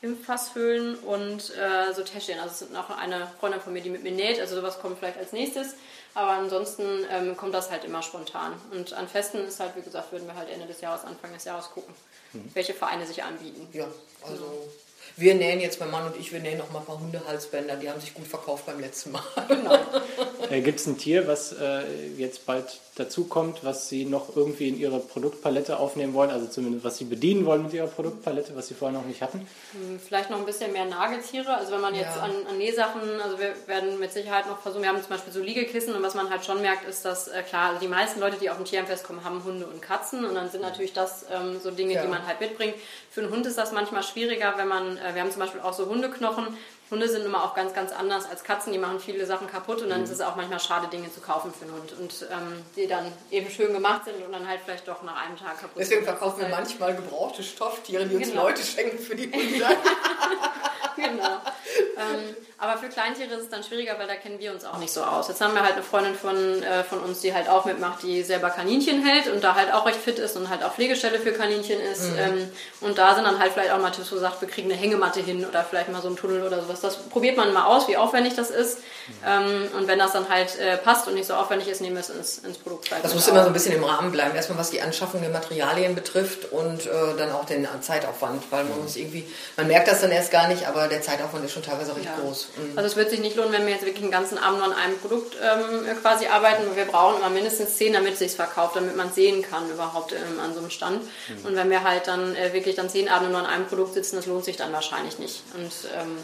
Impfpasshöhlen 0.00 0.96
und 0.96 1.54
äh, 1.56 1.92
so 1.94 2.02
Täschchen. 2.02 2.38
Also 2.40 2.50
es 2.50 2.58
sind 2.60 2.72
noch 2.72 2.90
eine 2.90 3.30
Freundin 3.38 3.60
von 3.60 3.72
mir, 3.72 3.82
die 3.82 3.90
mit 3.90 4.02
mir 4.02 4.10
näht. 4.10 4.40
Also 4.40 4.56
sowas 4.56 4.80
kommt 4.80 4.98
vielleicht 4.98 5.18
als 5.18 5.32
nächstes. 5.32 5.74
Aber 6.14 6.32
ansonsten 6.32 7.06
ähm, 7.10 7.36
kommt 7.36 7.54
das 7.54 7.70
halt 7.70 7.84
immer 7.84 8.02
spontan. 8.02 8.52
Und 8.72 8.92
an 8.94 9.06
Festen 9.06 9.38
ist 9.46 9.60
halt, 9.60 9.76
wie 9.76 9.82
gesagt, 9.82 10.10
würden 10.10 10.26
wir 10.26 10.34
halt 10.34 10.50
Ende 10.50 10.66
des 10.66 10.80
Jahres, 10.80 11.04
Anfang 11.04 11.32
des 11.32 11.44
Jahres 11.44 11.70
gucken, 11.70 11.94
mhm. 12.32 12.50
welche 12.54 12.74
Vereine 12.74 13.06
sich 13.06 13.22
anbieten. 13.22 13.68
Ja, 13.72 13.88
also 14.22 14.44
genau. 14.44 14.68
Wir 15.16 15.34
nähen 15.34 15.60
jetzt, 15.60 15.80
mein 15.80 15.90
Mann 15.90 16.06
und 16.06 16.18
ich, 16.18 16.32
wir 16.32 16.40
nähen 16.40 16.58
noch 16.58 16.70
mal 16.70 16.80
ein 16.80 16.84
paar 16.84 17.00
Hundehalsbänder. 17.00 17.76
Die 17.76 17.88
haben 17.88 18.00
sich 18.00 18.14
gut 18.14 18.26
verkauft 18.26 18.66
beim 18.66 18.80
letzten 18.80 19.12
Mal. 19.12 19.22
Genau. 19.48 19.78
äh, 20.50 20.60
Gibt 20.60 20.80
es 20.80 20.86
ein 20.86 20.98
Tier, 20.98 21.26
was 21.26 21.52
äh, 21.52 21.82
jetzt 22.16 22.46
bald 22.46 22.80
dazu 22.96 23.24
kommt, 23.24 23.64
was 23.64 23.88
Sie 23.88 24.04
noch 24.04 24.36
irgendwie 24.36 24.68
in 24.68 24.78
Ihre 24.78 25.00
Produktpalette 25.00 25.78
aufnehmen 25.78 26.12
wollen, 26.12 26.30
also 26.30 26.46
zumindest 26.46 26.84
was 26.84 26.98
Sie 26.98 27.04
bedienen 27.04 27.46
wollen 27.46 27.62
mit 27.62 27.72
Ihrer 27.72 27.86
Produktpalette, 27.86 28.54
was 28.54 28.68
Sie 28.68 28.74
vorher 28.74 28.98
noch 28.98 29.06
nicht 29.06 29.22
hatten? 29.22 29.48
Hm, 29.72 29.98
vielleicht 29.98 30.28
noch 30.28 30.38
ein 30.38 30.44
bisschen 30.44 30.72
mehr 30.72 30.84
Nagetiere. 30.84 31.56
Also 31.56 31.72
wenn 31.72 31.80
man 31.80 31.94
jetzt 31.94 32.16
ja. 32.16 32.22
an, 32.22 32.32
an 32.48 32.58
Nähsachen, 32.58 33.00
also 33.22 33.38
wir 33.38 33.54
werden 33.66 33.98
mit 33.98 34.12
Sicherheit 34.12 34.46
noch 34.46 34.60
versuchen, 34.60 34.82
wir 34.82 34.90
haben 34.90 35.00
zum 35.00 35.08
Beispiel 35.08 35.32
so 35.32 35.40
Liegekissen 35.40 35.94
und 35.94 36.02
was 36.02 36.14
man 36.14 36.28
halt 36.28 36.44
schon 36.44 36.60
merkt, 36.60 36.86
ist, 36.86 37.04
dass 37.04 37.28
äh, 37.28 37.42
klar, 37.42 37.70
also 37.70 37.80
die 37.80 37.88
meisten 37.88 38.20
Leute, 38.20 38.36
die 38.36 38.50
auf 38.50 38.56
dem 38.56 38.66
Tierheimfest 38.66 39.04
kommen, 39.04 39.24
haben 39.24 39.42
Hunde 39.42 39.66
und 39.66 39.80
Katzen 39.80 40.26
und 40.26 40.34
dann 40.34 40.50
sind 40.50 40.60
natürlich 40.60 40.92
das 40.92 41.24
ähm, 41.32 41.60
so 41.62 41.70
Dinge, 41.70 41.94
ja. 41.94 42.02
die 42.02 42.08
man 42.08 42.26
halt 42.26 42.40
mitbringt. 42.40 42.74
Für 43.10 43.22
einen 43.22 43.30
Hund 43.30 43.46
ist 43.46 43.56
das 43.56 43.72
manchmal 43.72 44.02
schwieriger, 44.02 44.54
wenn 44.56 44.68
man, 44.68 44.98
wir 45.12 45.20
haben 45.20 45.30
zum 45.30 45.40
Beispiel 45.40 45.60
auch 45.60 45.72
so 45.72 45.86
Hundeknochen, 45.86 46.46
Hunde 46.92 47.08
sind 47.08 47.24
immer 47.24 47.42
auch 47.42 47.54
ganz, 47.54 47.72
ganz 47.74 47.90
anders 47.90 48.28
als 48.30 48.44
Katzen. 48.44 48.72
Die 48.72 48.78
machen 48.78 49.00
viele 49.00 49.24
Sachen 49.26 49.48
kaputt 49.48 49.80
und 49.82 49.88
dann 49.88 50.00
mhm. 50.00 50.04
ist 50.04 50.10
es 50.10 50.20
auch 50.20 50.36
manchmal 50.36 50.60
schade, 50.60 50.86
Dinge 50.88 51.12
zu 51.12 51.20
kaufen 51.20 51.52
für 51.52 51.64
einen 51.64 51.74
Hund. 51.74 51.92
Und 51.98 52.26
ähm, 52.30 52.62
die 52.76 52.86
dann 52.86 53.10
eben 53.30 53.50
schön 53.50 53.72
gemacht 53.72 54.04
sind 54.04 54.24
und 54.24 54.30
dann 54.30 54.46
halt 54.46 54.60
vielleicht 54.64 54.86
doch 54.86 55.02
nach 55.02 55.24
einem 55.24 55.36
Tag 55.36 55.58
kaputt 55.58 55.78
Deswegen 55.78 56.04
verkaufen 56.04 56.42
wir 56.42 56.48
manchmal 56.48 56.94
gebrauchte 56.94 57.42
Stofftiere, 57.42 58.06
die 58.06 58.16
uns 58.16 58.28
genau. 58.28 58.44
Leute 58.44 58.62
schenken 58.62 58.98
für 58.98 59.16
die 59.16 59.32
Hunde. 59.32 59.66
genau. 60.96 61.40
Ähm, 61.96 62.36
aber 62.62 62.78
für 62.78 62.88
Kleintiere 62.88 63.34
ist 63.34 63.42
es 63.42 63.48
dann 63.48 63.64
schwieriger, 63.64 63.98
weil 63.98 64.06
da 64.06 64.14
kennen 64.14 64.38
wir 64.38 64.52
uns 64.52 64.64
auch 64.64 64.78
nicht 64.78 64.92
so 64.92 65.02
aus. 65.02 65.26
Jetzt 65.26 65.40
haben 65.40 65.52
wir 65.52 65.64
halt 65.64 65.72
eine 65.72 65.82
Freundin 65.82 66.14
von, 66.14 66.62
äh, 66.62 66.84
von 66.84 67.00
uns, 67.00 67.20
die 67.20 67.34
halt 67.34 67.48
auch 67.48 67.64
mitmacht, 67.64 68.04
die 68.04 68.22
selber 68.22 68.50
Kaninchen 68.50 69.04
hält 69.04 69.26
und 69.26 69.42
da 69.42 69.56
halt 69.56 69.72
auch 69.72 69.84
recht 69.84 69.98
fit 69.98 70.20
ist 70.20 70.36
und 70.36 70.48
halt 70.48 70.62
auch 70.62 70.72
Pflegestelle 70.72 71.18
für 71.18 71.32
Kaninchen 71.32 71.80
ist. 71.80 72.12
Mhm. 72.12 72.18
Ähm, 72.18 72.52
und 72.80 72.98
da 72.98 73.16
sind 73.16 73.24
dann 73.24 73.40
halt 73.40 73.52
vielleicht 73.52 73.72
auch 73.72 73.80
mal 73.80 73.90
Tipps, 73.90 74.12
wo 74.12 74.16
sagt, 74.16 74.40
wir 74.40 74.48
kriegen 74.48 74.70
eine 74.70 74.80
Hängematte 74.80 75.20
hin 75.20 75.44
oder 75.44 75.64
vielleicht 75.64 75.90
mal 75.90 76.00
so 76.00 76.06
einen 76.06 76.16
Tunnel 76.16 76.46
oder 76.46 76.62
sowas. 76.62 76.81
Das 76.82 76.96
probiert 76.96 77.36
man 77.36 77.52
mal 77.52 77.66
aus, 77.66 77.88
wie 77.88 77.96
aufwendig 77.96 78.34
das 78.34 78.50
ist. 78.50 78.78
Mhm. 78.78 79.14
Ähm, 79.26 79.68
und 79.76 79.88
wenn 79.88 79.98
das 79.98 80.12
dann 80.12 80.28
halt 80.28 80.58
äh, 80.58 80.76
passt 80.76 81.08
und 81.08 81.14
nicht 81.14 81.26
so 81.26 81.34
aufwendig 81.34 81.68
ist, 81.68 81.80
nehmen 81.80 81.96
wir 81.96 82.00
es 82.00 82.10
ins, 82.10 82.38
ins 82.38 82.58
Produkt. 82.58 82.90
Das 83.02 83.14
muss 83.14 83.26
immer 83.28 83.42
so 83.42 83.48
ein 83.48 83.52
bisschen 83.52 83.74
im 83.74 83.84
Rahmen 83.84 84.12
bleiben. 84.12 84.34
Erstmal 84.34 84.58
was 84.58 84.70
die 84.70 84.80
Anschaffung 84.80 85.20
der 85.20 85.30
Materialien 85.30 85.94
betrifft 85.94 86.52
und 86.52 86.86
äh, 86.86 86.90
dann 87.16 87.32
auch 87.32 87.44
den 87.44 87.66
Zeitaufwand, 87.80 88.44
weil 88.50 88.64
man 88.64 88.76
mhm. 88.76 88.82
muss 88.84 88.96
irgendwie, 88.96 89.26
man 89.56 89.66
merkt 89.66 89.88
das 89.88 90.00
dann 90.00 90.10
erst 90.10 90.30
gar 90.30 90.48
nicht, 90.48 90.66
aber 90.66 90.88
der 90.88 91.02
Zeitaufwand 91.02 91.44
ist 91.44 91.52
schon 91.52 91.62
teilweise 91.62 91.96
recht 91.96 92.06
ja. 92.06 92.16
groß. 92.20 92.48
Mhm. 92.56 92.78
Also 92.78 92.88
es 92.88 92.96
wird 92.96 93.10
sich 93.10 93.20
nicht 93.20 93.36
lohnen, 93.36 93.52
wenn 93.52 93.66
wir 93.66 93.72
jetzt 93.72 93.84
wirklich 93.84 94.02
einen 94.02 94.12
ganzen 94.12 94.38
Abend 94.38 94.58
nur 94.58 94.66
an 94.66 94.74
einem 94.74 94.98
Produkt 94.98 95.36
ähm, 95.42 95.86
quasi 96.00 96.26
arbeiten. 96.26 96.62
Wir 96.74 96.84
brauchen 96.84 97.18
immer 97.18 97.30
mindestens 97.30 97.76
zehn, 97.76 97.92
damit 97.92 98.14
es 98.14 98.18
sich 98.20 98.32
verkauft, 98.32 98.76
damit 98.76 98.96
man 98.96 99.12
sehen 99.12 99.42
kann 99.42 99.68
überhaupt 99.70 100.12
ähm, 100.12 100.40
an 100.40 100.52
so 100.52 100.60
einem 100.60 100.70
Stand. 100.70 101.02
Mhm. 101.02 101.46
Und 101.46 101.56
wenn 101.56 101.70
wir 101.70 101.82
halt 101.82 102.06
dann 102.06 102.34
äh, 102.36 102.52
wirklich 102.52 102.76
dann 102.76 102.88
zehn 102.88 103.08
Abende 103.08 103.32
nur 103.32 103.40
an 103.40 103.46
einem 103.46 103.66
Produkt 103.66 103.94
sitzen, 103.94 104.16
das 104.16 104.26
lohnt 104.26 104.44
sich 104.44 104.56
dann 104.56 104.72
wahrscheinlich 104.72 105.18
nicht. 105.18 105.42
Und 105.54 105.72
ähm, 105.96 106.18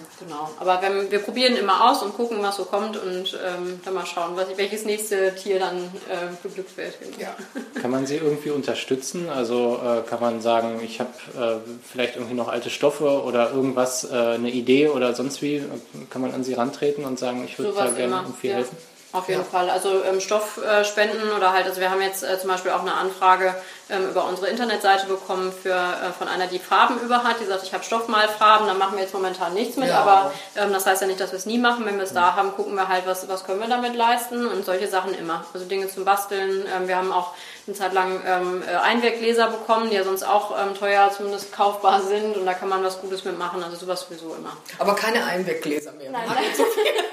genau. 0.48 0.60
Aber 0.60 0.82
wenn, 0.82 1.10
wir 1.10 1.18
probieren 1.20 1.56
immer 1.56 1.90
aus 1.90 2.02
und 2.02 2.14
gucken, 2.14 2.38
was 2.42 2.56
so 2.56 2.64
kommt 2.64 2.96
und 2.96 3.38
ähm, 3.44 3.80
dann 3.84 3.94
mal 3.94 4.06
schauen, 4.06 4.36
was, 4.36 4.46
welches 4.56 4.84
nächste 4.84 5.34
Tier 5.34 5.58
dann 5.58 5.76
äh, 5.78 6.28
beglückt 6.42 6.76
wird. 6.76 6.94
Ja. 7.18 7.36
Kann 7.80 7.90
man 7.90 8.06
sie 8.06 8.16
irgendwie 8.16 8.50
unterstützen? 8.50 9.28
Also 9.28 9.80
äh, 9.84 10.08
kann 10.08 10.20
man 10.20 10.40
sagen, 10.40 10.80
ich 10.82 11.00
habe 11.00 11.10
äh, 11.38 11.70
vielleicht 11.90 12.16
irgendwie 12.16 12.34
noch 12.34 12.48
alte 12.48 12.70
Stoffe 12.70 13.22
oder 13.22 13.50
irgendwas, 13.52 14.04
äh, 14.04 14.14
eine 14.14 14.50
Idee 14.50 14.88
oder 14.88 15.14
sonst 15.14 15.42
wie, 15.42 15.62
kann 16.10 16.22
man 16.22 16.32
an 16.32 16.44
sie 16.44 16.54
rantreten 16.54 17.04
und 17.04 17.18
sagen, 17.18 17.44
ich 17.44 17.58
würde 17.58 17.72
da 17.76 17.90
gerne 17.90 18.22
irgendwie 18.24 18.48
ja. 18.48 18.54
helfen? 18.56 18.76
Auf 19.12 19.28
jeden 19.28 19.40
ja. 19.40 19.46
Fall. 19.46 19.70
Also 19.70 20.04
ähm, 20.04 20.20
Stoffspenden 20.20 21.32
oder 21.32 21.52
halt, 21.52 21.66
also 21.66 21.80
wir 21.80 21.90
haben 21.90 22.02
jetzt 22.02 22.22
äh, 22.22 22.38
zum 22.38 22.50
Beispiel 22.50 22.72
auch 22.72 22.82
eine 22.82 22.92
Anfrage 22.92 23.54
ähm, 23.88 24.10
über 24.10 24.26
unsere 24.26 24.48
Internetseite 24.48 25.06
bekommen 25.06 25.50
für, 25.50 25.72
äh, 25.72 26.12
von 26.12 26.28
einer, 26.28 26.46
die 26.46 26.58
Farben 26.58 27.00
über 27.00 27.24
hat, 27.24 27.40
die 27.40 27.46
sagt, 27.46 27.62
ich 27.62 27.72
habe 27.72 27.82
Stoffmalfarben, 27.82 28.66
da 28.66 28.74
machen 28.74 28.96
wir 28.96 29.02
jetzt 29.02 29.14
momentan 29.14 29.54
nichts 29.54 29.76
mit, 29.76 29.88
ja. 29.88 30.00
aber 30.00 30.32
ähm, 30.56 30.74
das 30.74 30.84
heißt 30.84 31.00
ja 31.00 31.06
nicht, 31.06 31.20
dass 31.20 31.32
wir 31.32 31.38
es 31.38 31.46
nie 31.46 31.56
machen. 31.56 31.86
Wenn 31.86 31.96
wir 31.96 32.04
es 32.04 32.12
da 32.12 32.36
haben, 32.36 32.52
gucken 32.52 32.74
wir 32.74 32.88
halt, 32.88 33.06
was, 33.06 33.26
was 33.28 33.44
können 33.44 33.60
wir 33.60 33.68
damit 33.68 33.96
leisten 33.96 34.46
und 34.46 34.66
solche 34.66 34.88
Sachen 34.88 35.14
immer. 35.14 35.46
Also 35.54 35.64
Dinge 35.64 35.88
zum 35.88 36.04
Basteln. 36.04 36.66
Ähm, 36.76 36.86
wir 36.86 36.96
haben 36.96 37.10
auch 37.10 37.32
eine 37.66 37.76
Zeit 37.76 37.94
lang 37.94 38.20
ähm, 38.26 38.62
äh, 38.62 38.76
Einweggläser 38.76 39.48
bekommen, 39.48 39.88
die 39.88 39.96
ja 39.96 40.04
sonst 40.04 40.22
auch 40.22 40.54
ähm, 40.60 40.74
teuer 40.74 41.10
zumindest 41.16 41.52
kaufbar 41.52 42.02
sind 42.02 42.36
und 42.36 42.44
da 42.44 42.52
kann 42.52 42.68
man 42.68 42.84
was 42.84 43.00
Gutes 43.00 43.24
mitmachen, 43.24 43.62
also 43.62 43.76
sowas 43.76 44.02
sowieso 44.02 44.34
immer. 44.34 44.54
Aber 44.78 44.94
keine 44.94 45.24
Einweggläser 45.24 45.92
mehr. 45.92 46.10
Nein, 46.10 46.24
nein. 46.26 46.44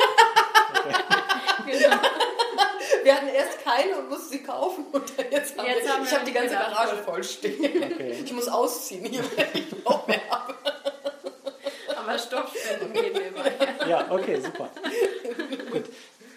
genau. 1.80 1.98
Wir 3.04 3.16
hatten 3.16 3.28
erst 3.28 3.64
keine 3.64 3.98
und 3.98 4.10
mussten 4.10 4.30
sie 4.30 4.44
kaufen 4.44 4.86
und 4.92 5.04
jetzt 5.30 5.58
haben, 5.58 5.68
jetzt 5.68 5.84
wir, 5.84 5.94
haben 5.94 6.04
ich 6.04 6.14
habe 6.14 6.26
die 6.26 6.32
ganze 6.32 6.56
Garage 6.56 6.96
voll 6.98 7.24
stehen. 7.24 7.84
Okay. 7.84 8.22
Ich 8.24 8.34
muss 8.34 8.48
ausziehen 8.48 9.06
hier, 9.06 9.24
wenn 9.36 9.48
ich 9.54 9.84
noch 9.84 10.08
mehr 10.08 10.22
habe. 10.30 10.56
Aber 11.96 12.18
Stoffspenden 12.18 12.94
gehen 12.94 13.14
wir 13.14 13.28
immer. 13.28 13.88
Ja, 13.88 14.06
okay, 14.10 14.40
super. 14.40 14.70